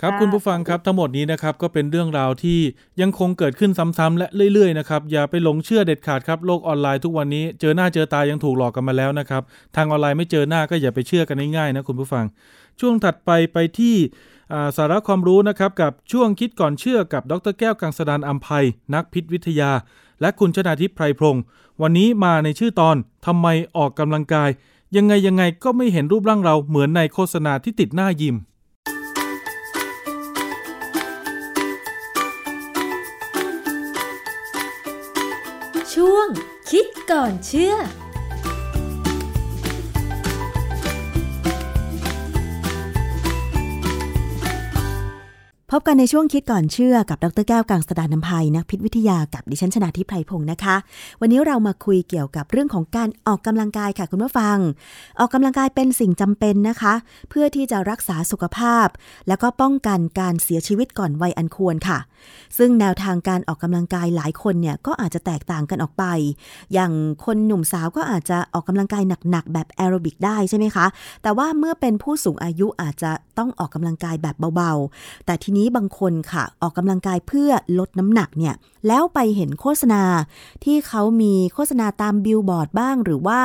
[0.00, 2.60] ค่ะครับค่ะคุณผู้ฟังครับทั้งหมดนี้นะครับก็เป็นเรื่องราวที่
[3.00, 9.42] ยังคงเกิดขึ้นซ้ำๆและเรื่อยๆนะครับอย่าไปหลงเชื่อเด็ดขาดครับโลกออนไลน์ทุกวันนี้เจอหน้าเจอตายังถูกหลอกกันมาแล้วนะครับ
[9.76, 12.24] ทางออนไลน์ไม่เจอหน้าก็อย่าไปเชื่อกันง่ายๆนะคุณผู้ฟัง
[12.80, 13.96] ช่วงถัดไปไปที่
[14.52, 19.70] อ่าสาระความรู้นะครับกับช่วงคิดก่อนเชื่อกับดรแก้วกังสดานอัมภัยนักพิษวิทยา
[20.20, 21.42] และคุณชนาทิพย์ไพรพงศ์
[21.82, 22.96] วันนี้มาในชื่อตอน
[23.26, 23.46] ทำไม
[23.76, 24.50] ออกกำลังกาย
[24.96, 28.36] ยังไงยังไงก็ไม่เห็นรูปร่างเราเหมือนในโฆษณาที่ติดหน้ายิม
[36.02, 36.28] ช่วง
[36.70, 37.74] คิดก่อนเชื่อ
[45.78, 50.76] บกันในช่วงคิดก่อนเชื่อกับดรแก้วกังสดานนภัยนักพิษวิทยากับดิฉันชนาทิพไพรพงศ์นะคะ
[51.20, 54.56] วันนี้เรามาคุยเกี่ยวกับเรื่องของการออกกำลังกายค่ะคุณผู้ฟัง
[55.18, 56.94] ออกกำลังกายเป็นสิ่งจำเป็นนะคะ
[57.30, 58.86] เพื่อที่จะรักษาสุขภาพ
[59.28, 61.98] แล้วก็ป้องกันการเสียชีวิตก่อนวัยอันควรค่ะ
[62.58, 66.04] ซึ่งแนวทางการออกกำลังกายหลายคนเนี่ยก็อาจจะแตกต่างกันออกไป
[66.72, 66.92] อย่าง
[67.24, 70.86] คนหนุ่มสาวก็อาจจะออกกำลังกายหนักๆแบบแอโรบิกได้ใช่ไหมคะ
[71.22, 78.54] แต่ว่าเมื่อเป็นผู้สูงอายุอาจจะต้องออกกำลังกายแบบเบาๆ แต่ทีนี้บางคนค่ะ ออกกำลังกายเพื่อลดน้ำหนักเนี่ย
[78.86, 80.02] แล้วไปเห็นโฆษณา
[80.64, 83.40] ที่เขามีโฆษณาตามบิลบอร์ดบ้าง หรือว่า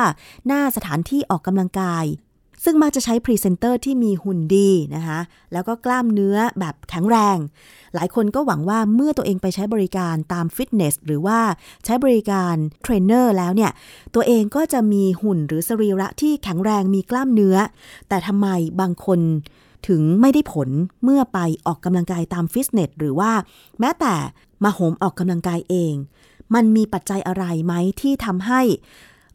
[0.46, 2.04] หน้าสถานที่ออกกำลังกาย
[2.64, 5.18] ซึ่งมักจะใช้พรีเซนเตอร์ที่มีหุ่นดีนะคะ
[5.52, 7.38] แล้วก็กล้ามเนื้อแบบแข็งแรง
[7.94, 11.38] หลายคนก็หวังว่าเมื่อตัวเองไปใช้บริการตามฟิตเนสหรือว่า
[11.84, 13.70] ใช้บริการเทรนเนอร์แล้วเนี่ย
[14.14, 17.56] ตัวเองก็จะมีหุ่นหรือสรีระที่แข็งแรงมีกล้ามเนื้อ
[18.08, 18.48] แต่ทำไม
[18.80, 19.20] บางคน
[19.88, 20.68] ถึงไม่ได้ผล
[21.02, 23.32] เมื่อไปออกกำลังกายตามฟิตเนสหรือว่า
[23.80, 24.14] แม้แต่
[24.64, 25.94] มาโหมออกกำลังกายเอง
[26.54, 28.60] มันมีปัจจัยอะไรไหมที่ทำให้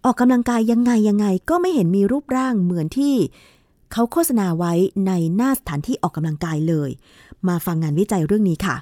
[0.05, 3.15] ออกกำลังกายยังไงยังไงก็ไม่เห็นมีรูปร่างเหมือนที่
[3.91, 4.73] เขาโฆษณาไว้
[5.07, 6.89] ในหน้าสถานที่ออกกำลังกายเลย
[7.47, 8.75] มาฟังงานวิจัยเรื่องนี้ค่ะ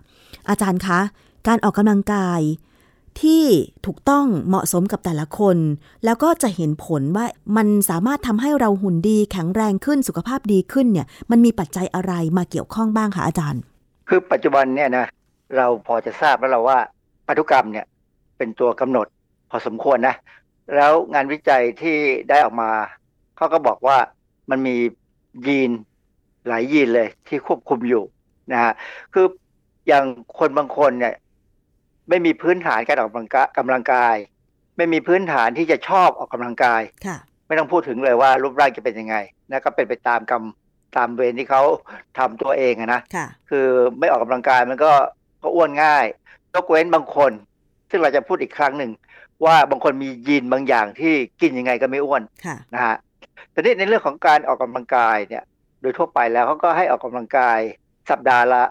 [0.49, 0.99] อาจารย์คะ
[1.47, 2.39] การออกกำลังกาย
[3.21, 3.43] ที่
[3.85, 5.57] ถูกต้องเหมาะสมกับแต่ละคน
[6.05, 7.25] แล้วก็จะเห็นผลว่า
[7.57, 13.61] มันสามารถทำให้เราหุ่นดีแข็งแรงขึ้นสุขภาพดีขึ้นเนี่ยมันมีปัจจัยอะไรมาเกี่ยวข้องบ้างคะอาจารย์
[14.09, 15.05] คือปัจจุบันเนี่ยนะ
[15.55, 16.79] เราพอจะทราบแล้วเราว่า
[17.27, 17.85] พันธุกรรมเนี่ย
[18.37, 19.07] เป็นตัวกำหนด
[19.49, 20.15] พอสมควรนะ
[20.75, 21.97] แล้วงานวิจัยที่
[22.29, 22.69] ได้ออกมา
[23.37, 23.97] เขาก็บอกว่า
[24.49, 24.75] มันมี
[25.47, 25.71] ยีน
[26.47, 28.03] หลายยีนเลยที่ควบคุมอยู่
[28.51, 28.73] นะฮะ
[29.13, 29.25] คือ
[29.87, 30.05] อย่าง
[30.39, 31.15] คนบางคนเนี่ย
[32.09, 34.15] ไม่มีพื้นฐานการออกกำลังกายกำลังกาย
[34.77, 39.15] ไม่มีพื้นฐานที่จะชอบออกกำลังกายค่ะไม่ต้องพูดถึงเลยว่ารูปร่างจะเป็นยังไง
[39.49, 40.43] นะก็เป็นไปตามกรรม
[40.97, 41.63] ตามเวรที่เขา
[42.17, 43.67] ทำตัวเองอะนะค่ะคือ
[43.99, 44.91] ไม่ออกกำลังกายมันก็
[45.41, 46.05] ก็อ้วนง่าย
[46.53, 47.31] ยกเว้นบางคน
[47.89, 48.91] ซึ่งเราจะพูดอีกครั้งหนึ่ง
[49.45, 52.95] ว่าบางคนมียีนบางอย่างที่กินยังไงก็ไม่อ้วนค่ะนะฮะ
[53.51, 55.43] แต่นี่ในเรื่องของการออกกำลังกายเนี่ย
[55.81, 57.59] โดยทั่วไปแล้วเขาก็ให้ออกกำลังกาย
[58.09, 58.63] สัปดาห์ละ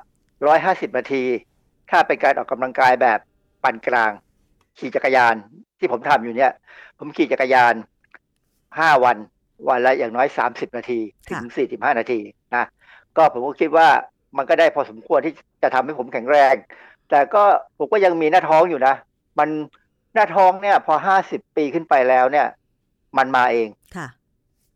[0.47, 1.24] ร้อยห้าสิบนาที
[1.91, 3.18] ถ้าเป็นการออกกำลังกายแบบ
[3.62, 4.12] ปานกลาง
[4.78, 5.34] ขี่จักรยาน
[5.78, 6.53] ที่ผมทำอยู่เนี่ย
[6.99, 7.74] ผมขี่จักรยาน
[8.78, 9.16] ห้าวัน
[9.68, 12.20] วันละอย่างน้อยสามสิบนาที ถึงสี่สิบห้านาที
[12.55, 12.64] นะ
[13.16, 13.89] ก็ผมก็คิดว่า
[14.37, 16.55] มันก็ได้พอสมควรที่จะทำให้ผมแข็งแรง
[17.11, 17.43] แต่ก็
[17.78, 18.95] ผมก็ยังมีหน้าท้องอยู่นะ
[19.39, 19.49] มัน
[20.14, 22.47] หน้าท้องเนี่ย พอห้าสิบปีขึ้นไปแล้วเนี่ย
[23.18, 24.09] มันมาเองค่ะ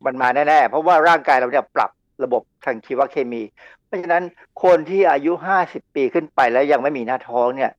[0.06, 1.90] มันมาแน่ๆ เพราะว่าร่างกายเราเนี่ยปรับ
[2.24, 3.42] ระบบทางชีวเคมี
[3.90, 4.24] เพราะฉะนั้น
[4.64, 7.70] คนที่อายุห้าสิบปีขึ้นไปแล้วยังไม่มีหน้าท้องเนี่ย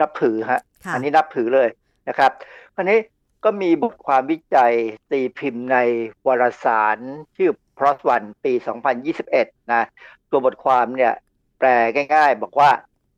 [0.00, 1.68] นับถือฮะค่ะอันนี้นับถือเลย
[2.08, 2.30] นะครับ
[2.74, 2.98] คราวนี้
[3.44, 4.72] ก็มีบทความวิจัย
[5.10, 5.78] ตีพิมพ์ใน
[6.26, 6.98] วารสาร
[7.36, 8.52] ชื่อ PLOS ONE ปี
[9.12, 9.82] 2021 นะ
[10.30, 11.12] ตัวบทความเนี่ย
[11.58, 11.68] แปล
[12.14, 12.70] ง่าย ๆ บอกว่า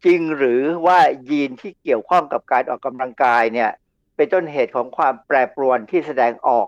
[0.04, 3.70] จริงหรือว่ายีนที่เกี่ยวข้องกับการออกกำลังกายเนี่ย
[4.16, 6.66] เป็นต้นเหตุของความแปรปรวนที่แสดงออก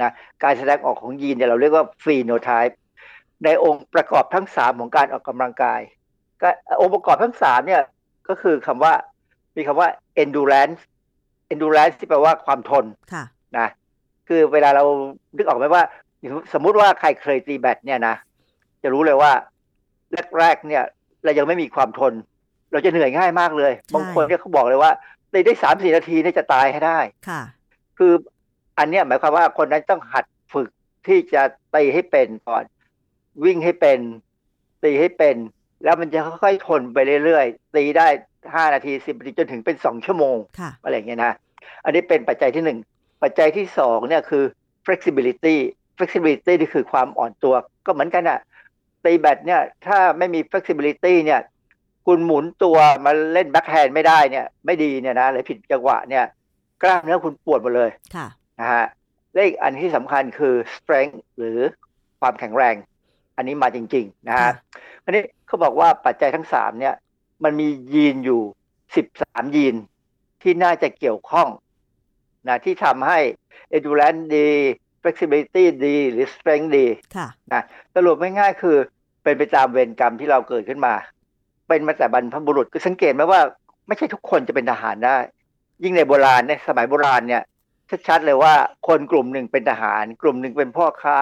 [0.00, 0.10] นะ
[0.44, 2.78] การแสดงออกของยีนเนี่ยเราเรียกว่าฟีโนไทป์
[3.44, 5.80] ในองค์ประกอบทั้งสามของการออกกำลังกาย
[6.42, 6.48] ก็
[6.80, 7.82] องค์ประกอบทั้งสามเนี่ย
[8.28, 8.92] ก็คือคำว่า
[9.56, 9.88] มีคำว่า
[10.22, 10.80] endurance
[11.52, 13.24] endurance ที่แปลว่าความทนค่ะ
[13.58, 13.68] นะ
[14.28, 14.84] คือเวลาเรา
[15.36, 15.82] นึกออกไหมว่า
[16.52, 18.14] สมมุติว่าใครเคยตีแบดเนี่ยนะ
[18.82, 19.32] จะรู้เลยว่า
[20.38, 20.84] แรกๆเนี่ย
[21.24, 22.12] เรายังไม่มีความทน
[22.72, 24.92] เราจะเหนื่อยง่ายมากเลยใช่บางคนเนี่ยเขาบอกเลยว่า
[25.32, 27.42] ตีได้สามสี่นาทีเนี่ยจะตายให้ได้ค่ะ
[27.98, 28.12] คือ
[28.78, 30.68] อันเนี้ยหมายความว่าคนนั้นต้องหัดฝึก
[31.06, 31.42] ที่จะ
[31.74, 32.64] ตีให้เป็นก่อน
[33.44, 34.00] วิ่งให้เป็น
[34.82, 35.36] ตีให้เป็น
[35.84, 38.08] แล้วมันจะค่อยๆทนไปเรื่อยๆ ตีได้
[38.54, 41.32] ห้านาทีสิบนาทีจนถึงเป็นสองชั่วโมงค่ะอะไรอย่างเงี้ยนะ
[41.84, 42.78] อันนี้เป็นปัจจัยที่หนึ่ง
[43.22, 44.44] ปัจจัยที่สองเนี่ยคือ
[44.86, 45.56] flexibility
[45.98, 47.54] flexibility นี่คือความอ่อนตัว
[47.86, 48.38] ก็เหมือนกันอะ
[49.04, 51.40] ตีแบดเนี่ยถ้าไม่มี flexibility เนี่ย
[52.06, 56.24] คุณหมุนตัวมาเล่นแบ็คแฮนด์ไม่ได้เนี่ย ไม่ดีเนี่ยนะหรือผิดจังหวะเนี่ย
[56.82, 58.26] กล้ามเนื้อคุณปวดหมดเลยค่ะ
[58.60, 58.86] นะฮะ
[59.32, 61.58] และอีกอันที่สำคัญคือ strength หรือ
[62.20, 62.74] ความแข็งแรง
[63.40, 64.52] อันนี้มาจริงๆนะฮะค่ะ
[65.04, 66.94] อันนี้เขาบอกว่าปัจจัยทั้งสามเนี่ย
[67.44, 68.40] มันมียีนอยู่
[68.96, 69.74] สิบสามยีน
[70.42, 71.48] ที่น่าจะเกี่ยวข้อง
[72.48, 73.18] นะที่ทำให้
[73.76, 74.48] endurance ดี
[75.02, 76.86] flexibility ดี หรือ strength ดี
[77.16, 77.62] ค่ะ
[77.94, 78.76] สรุปง่ายๆคือ
[79.22, 80.94] เป็นไปตามเวรกรรมที่เราเกิดขึ้นมา
[81.68, 83.40] เป็นมาแต่บรรพบุรุษคือสังเกตไหมว่า
[83.86, 85.16] ไม่ใช่ทุกคนจะเป็นทหารได้
[85.82, 87.42] ยิ่งในโบราณในสมัยโบราณเนี่ย
[88.08, 88.54] ชัดๆเลยว่า
[88.88, 91.18] คนกลุ่มหนึ่งเป็นทหาร กลุ่มหนึ่งเป็นพ่อค้า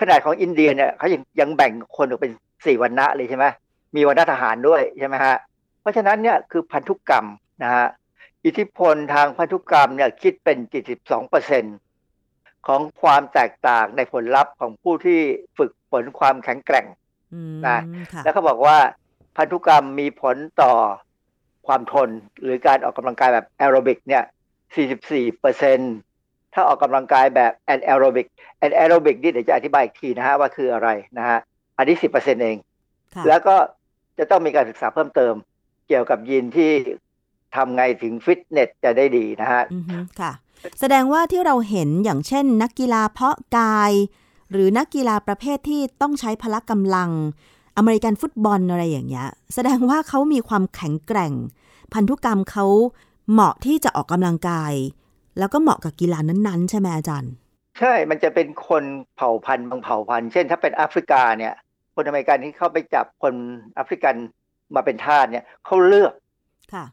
[0.00, 2.32] ขนาดของอินเดียเนี่ยเขายังยังแบ่งคนออกเป็น
[2.66, 3.46] สี่วันณะเลยใช่ไหม
[3.96, 5.36] มีวันณะทหารด้วยใช่ไหมฮะ
[5.80, 7.26] เพราะฉะนั้นเนี่ยคือพันธุกรรม
[7.62, 7.86] นะฮะ
[8.44, 10.58] อิทธิพลทางพันธุกรรมเนี่ยคิดเป็น
[10.94, 11.64] 72เปอร์เซ็น
[12.66, 15.20] ของความแตกต่างในผลลัพธ์ของผู้ที่
[15.58, 16.86] ฝึกฝนความแข็งแกร่ง
[17.34, 17.82] อืมนะ
[18.12, 18.78] ค่ะแล้วเขาบอกว่า
[19.36, 20.72] พันธุกรรมมีผลต่อ
[21.66, 22.08] ความทน
[22.42, 24.24] หรือการออกกำลังกายแบบแอโรบิกเนี่ย
[24.82, 25.78] 44เปอร์เซ็น
[26.58, 28.26] ถ้าออกกำลังกายแบบ anaerobic
[28.58, 30.88] anaerobic นี่เดี๋ยวจะอธิบายอีกทีนะฮะว่าคืออะไร
[31.18, 31.38] นะฮะ
[31.78, 32.56] อันนี้10เปอร์เซ็นเอง
[33.14, 33.56] ค่ะแล้วก็
[34.18, 35.34] จะต้องมีการศึกษาเพิ่มเติม
[35.88, 36.70] เกี่ยวกับยีนที่
[37.56, 40.32] ทำไงถึงฟิตเนสจะได้ดีนะฮะอือฮึค่ะ
[40.80, 43.92] แสดงว่าที่เราเห็นอย่างเช่น นักกีฬาเพาะกาย
[44.52, 47.10] หรือนักกีฬาประเภทที่ต้องใช้พละกำลัง
[47.76, 51.32] อเมริกันฟุตบอลอะไรอย่างเงี้ย แสดงว่าเขามีความแข็งแกร่ง
[51.92, 52.66] พันธุกรรมเขา
[53.30, 54.72] เหมาะที่จะออกกำลังกาย
[55.38, 57.32] แล้วก็เหมาะกับกีฬานั้นๆ ใช่ไหมอาจารย์
[57.78, 58.84] ใช่ มันจะเป็นคน
[59.16, 61.54] เผ่าพันธุ์บางเผ่าพันธุ์ เช่นถ้าเป็นแอฟริกาเนี่ย
[61.94, 63.34] คนอเมริกันที่เข้าไปจับคน
[63.74, 64.14] แอฟริกัน
[64.74, 66.12] มาเป็นทาสเนี่ยเขาเลือก
[66.72, 66.84] ค่ะ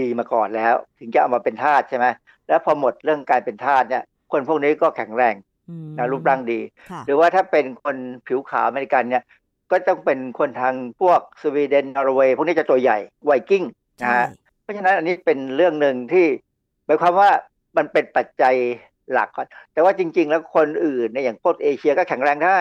[0.00, 2.06] ดีมาก่อนแล้ว ถึงจะเอามาเป็นทาสใช่ไหม
[2.48, 4.02] แล้วพอหมดเรื่องการเป็นทาสเนี่ย
[4.32, 5.34] คนพวกนี้ก็แข็งแรง
[5.68, 6.60] อืมนะรูปร่างดี
[6.90, 9.22] ค่ะหรือว่าถ้าเป็นคนผิวขาวอเมริกันเนี่ย
[9.70, 13.64] ก็ต้องเป็นคนทางพวกสวีเดนนอร์เวย์พวกนี้จะตัวใหญ่ไวกิ้ง
[14.00, 14.26] นะใช่ฮะ
[14.62, 16.26] เพราะฉะนั้นอันนี้เป็นเรื่องหนึ่งที่
[16.86, 17.30] หมายความว่า
[17.76, 18.54] มันเป็นปัจจัย
[19.12, 22.58] หลักก่อนแต่ว่าจริง ๆ แล้วคนอื่นในอย่างพวกเอเชียก็แข็งแรงได้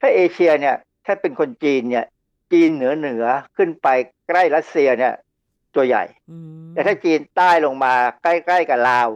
[0.00, 2.06] ถ้าเอเชียเนี่ยถ้าเป็นคนจีนเนี่ย
[2.52, 3.24] จีนเหนือเหนือ
[3.56, 3.88] ขึ้นไป
[4.28, 5.12] ใกล้รัสเซียเนี่ย
[5.74, 6.36] ตัวใหญ่อื
[6.68, 9.08] มแต่ถ้าจีนใต้ลงมาใกล้ๆกับลาว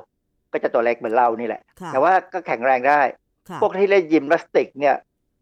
[0.52, 3.00] ก็จะตัวเล็กเหมือนเรานี่แหละค่ะแต่ว่าก็แข็งแรงได้
[3.48, 4.94] ค่ะพวกที่เล่นยิมนาสติกเนี่ย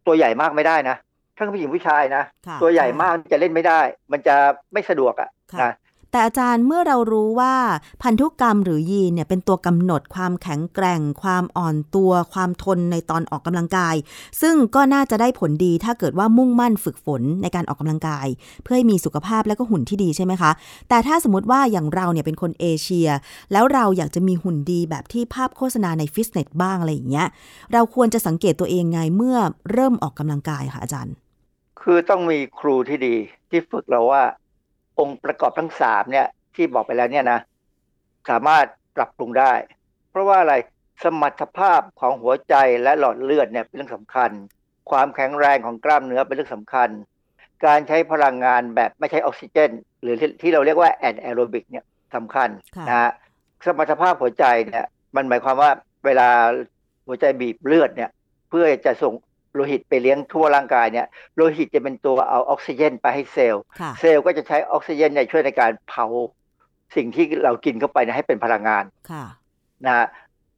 [0.07, 0.97] ตัวใหญ่มากไม่ได้นะ
[1.37, 3.81] ทั้งผู้หญิงผู้ชายนะค่ะตัวใหญ่ช่มากจะเล่นไม่ได้
[4.13, 4.37] มันจะ
[4.73, 5.73] ไม่สะดวกอะค่ะนะ
[6.15, 7.55] แต่อาจารย์เมื่อเรารู้ว่า
[8.03, 13.95] พันธุกรรมหรือยีนเนี่ยเป็นตัวกำหนดความแข็งแกร่ง ความอ่อนตัว ความทนในตอนออกกำลังกาย
[14.41, 18.27] ซึ่งก็น่าจะได้ผลดีถ้าเกิดว่ามุ่งมั่นฝึกฝนในการออกกำลังกาย
[18.63, 20.51] เพื่อให้มีสุขภาพและก็หุ่นที่ดีใช่ไหมคะ
[20.89, 23.09] แต่ถ้าสมมติว่าอย่างเราเนี่ยเป็นคนเอเชีย
[23.53, 27.27] แล้วเราอยากจะมีหุ่นดีแบบที่ภาพโฆษณาในฟิตเนสบ้างอะไรอย่างเงี้ย
[27.73, 29.37] เราควรจะสังเกตตัวเองไงเมื่อ
[29.73, 31.15] เริ่มออกกำลังกายค่ะอาจารย์
[31.81, 33.15] คือต้องมีครูที่ดี
[33.51, 34.23] ที่ฝึกเราว่า
[34.99, 37.41] องค์ประกอบทั้งสามเนี่ย ที่บอกไปแล้วเนี่ยนะ
[38.31, 38.67] สามารถ
[38.97, 39.53] ปรับปรุงได้
[40.11, 40.55] เพราะว่าอะไร
[41.05, 44.31] สมรรถภาพของหัวใจและหลอดเลือดเนี่ยเป็นเรื่องสำคัญ
[44.91, 46.89] ความแข็งแรงของกล้ามเนื้อเป็นเรื่องสำคัญ
[47.67, 49.71] การใช้พลังงานแบบไม่ใช้ออกซิเจน
[50.03, 51.85] หรือที่ที่เราเรียกว่า anaerobic เนี่ย
[52.15, 53.11] สำคัญค่ะนะฮะ
[53.65, 54.85] สมรรถภาพหัวใจเนี่ย
[55.17, 55.71] มันหมายความว่า
[56.05, 56.29] เวลา
[57.07, 58.11] หัวใจบีบเลือดเนี่ย
[58.51, 59.15] เพื่อจะส่ง
[59.55, 66.07] โลหิตไปเลี้ยงทั่วร่างกายเนี่ยโลหิตจะเป็นตัวเอาออกซิเจนไปให้เซลล์ค่ะเซลล์ก็จะใช้ออกซิเจนเนี่ยช่วยในการเผา
[66.97, 69.25] สิ่งที่เรากินเข้าไปเนี่ยให้เป็นพลังงานค่ะ
[69.87, 70.07] นะฮะ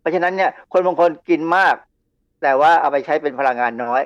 [0.01, 1.75] เพราะฉะนั้นเนี่ยคนบางคนกินมาก
[2.43, 4.03] แต่ว่าเอาไปใช้เป็นพลังงานน้อย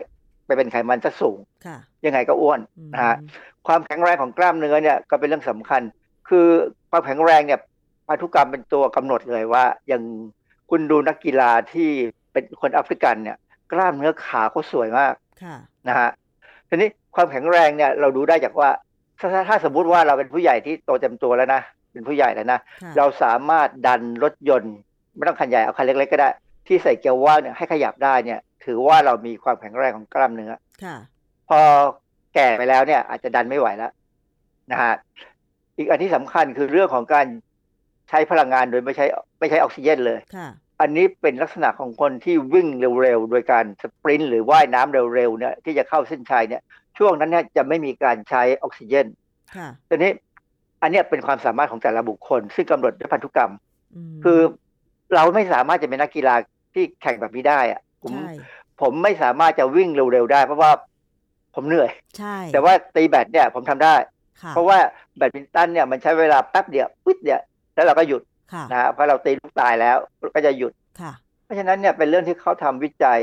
[0.46, 1.76] ไปเป็นไขมันซะสูงค่ะ
[2.06, 3.16] ยังไงก็อ้วนอืมนะฮะ
[3.66, 5.82] ความแข็งแรงของกล้ามเนื้อเนี่ยก็เป็นเรื่องสำคัญ
[6.28, 6.46] คือ
[6.90, 7.60] ความแข็งแรงเนี่ย
[8.08, 10.02] พันธุกรรมเป็นตัวกำหนดเลยว่าอย่าง
[10.70, 11.88] คุณดูนักกีฬาที่
[12.32, 13.36] เป็นคนแอฟริกันเนี่ย
[13.72, 15.56] กล้ามเนื้อขาเขาสวยมากค่ะ
[15.88, 16.10] นะฮะ
[16.68, 18.70] ทีนี้ความแข็งแรงเนี่ยเราดูได้จากว่า
[19.18, 21.62] ถ้าถ้าถ้าสมมุติว่าเราเป็นผู้ใหญ่ที่โตเต็มตัวแล้วนะ
[21.92, 24.76] เป็นผู้ใหญ่แล้วนะค่ะเราสามารถดันรถยนต์
[25.16, 26.30] ไม่ต้องคันใหญ่เอาคันเล็กๆก็ได้
[26.66, 30.52] ที่ใส่เกียร์ว่างเนี่ยให้ขยับได้เนี่ย ถือว่าเรามีความแข็งแรงของกล้ามเนื้อ
[30.84, 30.96] ค่ะ
[31.48, 31.60] พอ
[32.34, 33.92] แก่ไปแล้วเนี่ย อาจจะดันไม่ไหวแล้ว
[34.72, 34.94] นะฮะ
[35.76, 37.26] อีกอันที่สำคัญคือเรื่องของการ
[38.08, 39.04] ใช้พลังงานโดยไม่ใช้
[39.38, 40.48] ไม่ใช้ออกซิเจนเลยค่ะ
[40.80, 42.68] อันนี้เป็นลักษณะของคนที่วิ่ง
[43.02, 46.62] เร็วๆ โดยการสปรินต์หรือว่ายน้ำเร็วๆเนี่ยที่จะเข้าเส้นชัยเนี่ย
[46.98, 49.06] ช่วงนั้นเนี่ยจะไม่มีการใช้ออกซิเจน
[49.56, 50.12] ค่ะทีนี้
[50.82, 53.52] อันเนี้ยเป็นความสามารถของแต่ละบุคคล ซึ่งกำหนดด้วยพันธุกรรม
[54.18, 54.40] มคือ
[55.14, 56.34] เราไม่สามารถจะเป็นนักกีฬา
[56.74, 58.32] ที่แข่งแบบนี้ได้อะผมใช่
[58.80, 60.70] ผมไม่สามารถจะวิ่งเร็วๆได้ เพราะว่า
[61.54, 63.94] ผมเหนื่อยใช่แต่ว่าตีแบดเนี่ยผมทำได้
[64.42, 64.78] ค่ะเพราะว่า
[65.16, 67.42] แบดมินตันเนี่ยมันใช้เวลาแป๊บเดียวปึ๊ดเดียว
[67.74, 68.29] แล้วเราก็หยุดค่ะ
[68.72, 69.96] นะฮะเพราะเราตีลูกตายแล้ว
[70.34, 71.12] ก็จะหยุดค่ะ
[71.44, 73.20] เพราะฉะนั้นเนี่ยเป็นเรื่องที่เขาทำวิจัย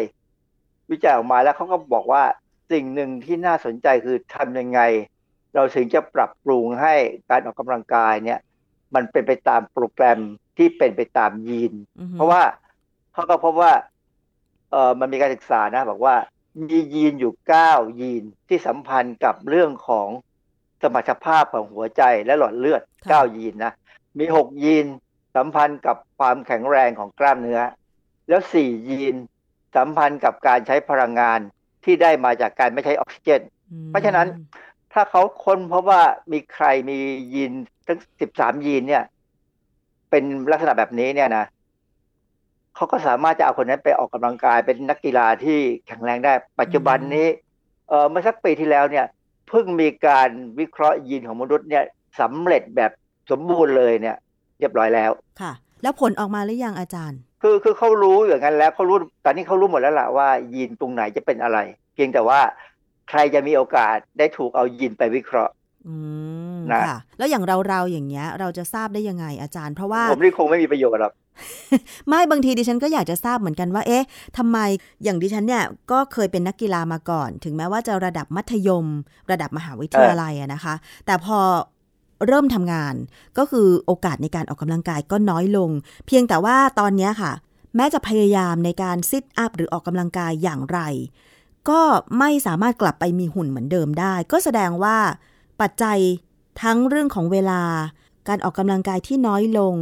[0.92, 2.24] วิจัยออกมาแล้วเขาก็บอกว่า
[2.72, 4.80] สิ่งหนึ่งที่น่าสนใจคือทำยังไง
[5.56, 6.94] เราถึงจะปรับปรุงให้
[7.30, 8.40] การออกกำลังกายเนี่ย
[8.96, 10.20] มันเป็นไปตามโปรแกรม
[10.58, 12.42] ที่เป็นไปตามยีนอือฮึเพราะว่า
[13.14, 13.74] เขาก็พบว่า
[14.72, 16.16] เออมันมีการศึกษานะ บอกว่า
[16.68, 20.08] มียีนอยู่เก้ายีนที่สัมพันธ์กับเรื่องของ
[20.82, 23.74] สมรรถภาพของหัวใจและหลอดเลือดเก้ายีนนะ
[24.18, 24.86] มีหกยีน
[25.38, 27.62] สัมพันธ์กับความแข็งแรงของกล้ามเนื้อ
[28.30, 29.16] แล้วสี่ยีน
[29.76, 31.40] สัมพันธ์กับการใช้พลังงาน
[31.86, 34.28] ที่ได้มาจากการไม่ใช้ออกซิเจนอืมเพราะฉะนั้น
[34.94, 36.98] ถ้าเขาค้นเพราะว่ามีใครมี
[37.34, 37.52] ยีน
[37.88, 39.04] ทั้งสิบสามยีนเนี่ย
[40.10, 41.46] เป็นลักษณะแบบนี้เนี่ยนะ
[42.76, 47.28] เขาก็สามารถจะเอาคนนั้นไปออกกำลังกายเป็นนักกีฬาที่แข็งแรงได้ ปัจจุบันนี้
[47.90, 49.06] เออเมื่อสักปีที่แล้วเนี่ย
[49.48, 50.30] เพิ่งมีการ
[50.60, 51.84] วิเคราะห์ยีนของมนุษย์เนี่ย
[52.20, 52.92] สำเร็จแบบ
[53.32, 54.18] สมบูรณ์เลยเนี่ย
[54.60, 55.52] เรียบร้อยแล้วค่ะ
[55.84, 61.58] แล้วผลออกมาหรือยังอาจารย์ คือคือเขารู้อย่างนั้นแล้วเขารู้ตอนนี้เขารู้หมดแล้วล่ะว่ายีนตรงไหนจะเป็นอะไร
[61.94, 62.40] เพียงแต่ว่า
[63.10, 65.54] ใครจะมีโอกาสได้ถูกเอายีนไปวิเคราะห์
[65.88, 65.96] อื
[66.56, 71.14] มนะค่ะแล้วอย่างเราเราๆอย่างเงี้ย เราจะทราบได้ยังไงอาจารย์ เพราะว่าผมนี่คงไม่มีประโยชน์หรอก
[72.08, 74.06] ไม่บางทีดิฉันก็อยากจะทราบเหมือนกันว่า เอ๊ะ
[74.38, 74.58] ทำไม
[75.04, 78.86] อย่างดิฉันเนี่ยก็เคยเป็นนักกีฬามาก่อน ถึงแม้ว่าจะระดับมัธยม
[79.32, 80.74] ระดับมหาวิทยาลัยอะนะคะ
[81.06, 81.40] แต่พอ
[82.26, 82.96] เริ่มทำงาน
[83.38, 85.70] ก็คือโอกาสในการออกกำลังกายก็น้อยลง
[86.08, 87.32] เพียงแต่ว่าตอนนี้ค่ะ
[87.76, 90.80] แม้จะพยายามในการซิทอัพหรือออกกำลังกายอย่างไร
[91.70, 91.82] ก็
[92.20, 94.98] ไม่สามารถกลับไปมีหุ่นเหมือนเดิมได้ ก็แสดงว่า
[95.62, 96.00] ปัจจัย
[96.62, 97.62] ทั้งเรื่องของเวลา
[98.30, 99.76] การออกกำลังกายที่น้อยลง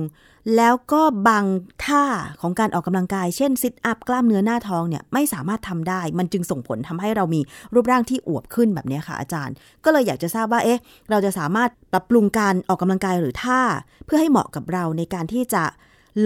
[0.56, 1.46] แล้วก็บาง
[1.86, 2.04] ท่า
[2.42, 7.42] ของการออกกำลังกาย เช่นซิทอัพกล้ามเนื้อหน้าท้องเนี่ยไม่สามารถทำได้ มันจึงส่งผลทำให้เรามี
[7.74, 10.80] รูปร่างที่อวบขึ้นแบบเนี้ยค่ะอาจารย์ ก็เลยอยากจะทราบว่าเอ๊ะ
[11.10, 13.62] เราจะสามารถปรับปรุงการออกกำลังกายหรือท่า
[14.06, 15.64] เพื่อให้เหมาะกับเราในการที่จะ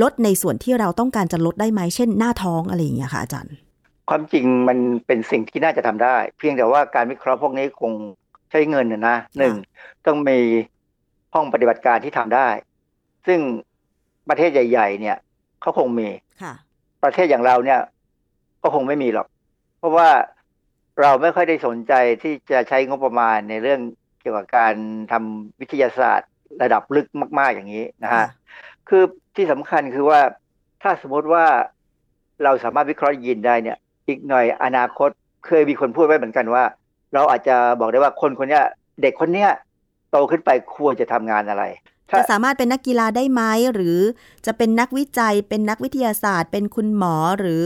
[0.02, 3.54] ลดในส่วนที่เราต้องการจะลดได้ไหมเช่น หน้าท้องอะไรอย่างเงี้ยค่ะอาจารย์
[4.10, 7.94] ความจริงมันเป็นสิ่งที่น่าจะทำได้ เพียงแต่ว่าการวิเคราะห์พวกนี้คง
[8.52, 9.56] ใช้เงินนะนะหนึ่ง
[10.06, 10.40] ต้องมี
[11.34, 12.50] ห้องปฏิบัติการที่ทำได้
[13.28, 13.40] ซึ่ง
[14.30, 15.18] ประเทศใหญ่ ๆ เนี่ย
[15.62, 16.08] เขาคงมี
[16.42, 16.54] ค่ะ
[17.04, 17.80] ประเทศอย่างเราเนี่ย
[18.64, 19.28] ก็คงไม่มีหรอก
[19.78, 20.10] เพราะว่า
[21.02, 23.80] เราไม่ค่อยได้สนใจที่จะใช้งบประมาณในเรื่อง
[24.22, 24.74] เกี่ยวกับการ
[25.12, 26.30] ทำวิทยาศาสตร์
[26.64, 27.08] ระดับลึก
[27.40, 28.26] มาก ๆอย่างนี้นะฮะ
[28.90, 29.04] คือ
[29.36, 30.20] ที่สำคัญคือว่า
[30.82, 31.46] ถ้าสมมติว่า
[32.44, 33.78] เราสามารถวิเคราะห์ยีนได้เนี่ย
[34.08, 35.10] อีกหน่อยอนาคต
[35.46, 36.64] เคยมีคนพูดไว้เหมือนกันว่า
[37.14, 38.66] เราอาจจะบอกได้ว่าคนคนเนี้ย
[39.02, 39.50] เด็กคนเนี้ย
[40.12, 41.64] โตขึ้นไปควรจะทำงานอะไร
[42.10, 43.42] ถ้าจะสามารถเป็นนักกีฬาได้ไหม
[43.74, 44.00] หรือ
[44.46, 47.64] จะเป็นนักวิจัยเป็นนักวิทยาศาสตร์ เป็นคุณหมอหรือ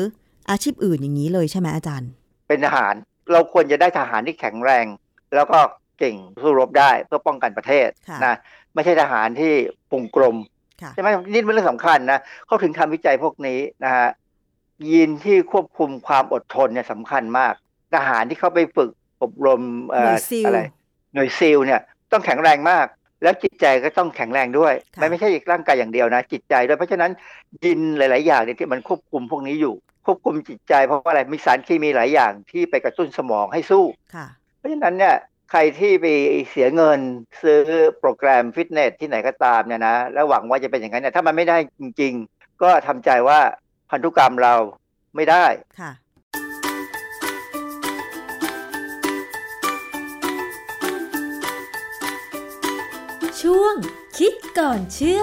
[0.49, 2.09] อาชีพอื่นอย่างนี้เลยใช่ไหมอาจารย์
[2.47, 2.93] เป็นทหาร
[3.31, 4.85] เราควรจะได้ทหารที่แข็งแรง
[5.35, 5.59] แล้วก็
[5.99, 8.35] เก่งสู้รบได้เพื่อป้องกันประเทศค่ะนะ
[8.73, 9.53] ไม่ใช่ทหารที่
[9.91, 10.37] ปุงกลม
[10.81, 14.07] ค่ะใช่ไหมนี่เป็นเรื่องสำคัญนะเขาถึงทำวิจัยพวกนี้นะฮะ
[14.89, 17.53] ยีนที่ควบคุมความอดทนเนี่ยสำคัญมาก
[17.95, 18.89] ทหารที่เขาไปฝึก
[19.23, 20.61] อบรมเอ่หน่อวยซิลอะไร
[21.13, 21.81] หน่วยซิลเนี่ย
[22.13, 22.87] ต้องแข็งแรงมาก
[23.23, 27.11] แล้วจิตใจก็ต้องแข็งแรงด้วยค่ะมันไม่ใช่ร่างกายอย่างเดียวนะ จิตใจด้วยเพราะฉะนั้น
[27.63, 33.85] ยีนหลาย ๆ อย่างเนี่ยที่มันควบคุมพวกนี้อยู่ ควบคุมจิตใจเพราะว่าอะไรมีสารเคมีหลายอย่างที่ไปกระตุ้นสมองให้สู้
[34.15, 35.15] ค่ะเพราะฉะนั้นเนี่ย
[35.51, 36.05] ใครที่ไป
[36.49, 36.99] เสียเงิน
[37.41, 37.59] ซื้อ
[37.99, 43.39] โปรแกรมฟิตเนสที่ไหนก็ตามเนี่ยนะแล้วหวังว่าจะเป็นอย่างนั้นเนี่ยถ้ามันไม่ได้จริง ๆ ก็ทำใจว่า
[43.89, 44.55] พันธุกรรมเรา
[45.15, 45.45] ไม่ได้
[53.49, 53.75] ช่วง
[54.17, 55.21] คิดก่อนเชื่อ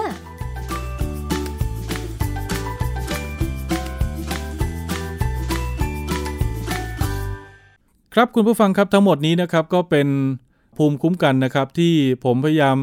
[8.13, 10.07] ครับคุณผู้ฟังครับทั้งหมดนี้นะครับก็เป็น
[10.77, 11.93] ภูมิคุ้มกันนะครับที่
[12.23, 12.77] ผมพยายาม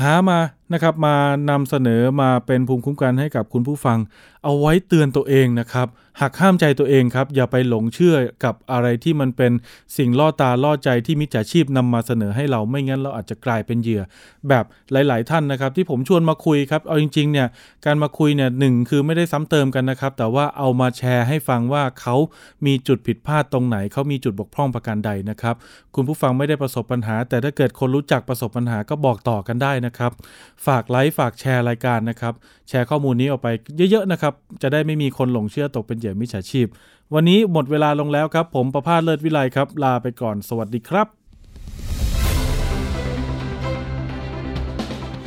[0.00, 0.38] หามา
[0.72, 1.16] นะครับมา
[1.50, 3.98] นำเสนอมาเป็นภูมิคุ้มกันให้กับคุณผู้ฟัง
[4.44, 5.88] เอาไว้เตือนตัวเองนะครับ
[6.20, 9.52] หักห้ามใจตัวเองครับ อย่าไปหลงเชื่อกับอะไรที่มันเป็น
[9.96, 14.02] สิ่งล่อตาล่อใจที่มิจฉาชีพนำมาเสนอให้เราไม่งั้นเราอาจจะกลายเป็นเหยื่อ
[14.48, 17.48] แบบหลาย ๆ ท่านนะครับ ที่ผมชวนมาคุยครับเอาจริง ๆ เนี่ย
[17.86, 22.16] การมาคุยเนี่ยหนึ่งคือไม่ได้ซ้ำเติมกันนะครับ แต่ว่าเอามาแชร์ให้ฟังว่าเขา
[22.66, 25.54] มีจุดผิดพลาดตรงไหนเขามีจุดบกพร่องประการใดนะครับ
[25.94, 30.12] คุณผู้ฟังไม่ได้ประสบปัญหา แต่ถ้าเกิดคนรู้จักประสบปัญหาก็บอกต่อกันได้นะครับ
[30.66, 32.34] ฝากไลค์ฝากแชร์รายการนะครับ
[32.68, 33.48] แชร์ข้อมูลนี้ออกไป
[33.90, 34.32] เยอะๆนะครับ
[34.62, 36.66] จะได้ไม่มีคนหลงเชื่อตกเป็นเหยื่อมิจฉาชีพ
[37.14, 41.06] วันนี้หมดเวลาลงแล้วครับ ผมประพาสเลิศวิไลครับ ลาไปก่อนสวัสดีครับ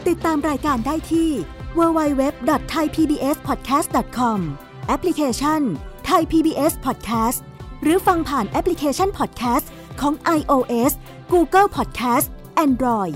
[0.07, 1.29] ติดตามรายการได้ที่
[1.77, 4.39] www.thaipbspodcast.com
[4.87, 5.61] แอปพลิเคชัน
[6.09, 7.39] Thai PBS Podcast
[7.81, 9.65] หรือฟังผ่านแอปพลิเคชัน Podcast
[10.01, 10.91] ของ iOS
[11.33, 12.27] Google Podcast
[12.65, 13.15] Android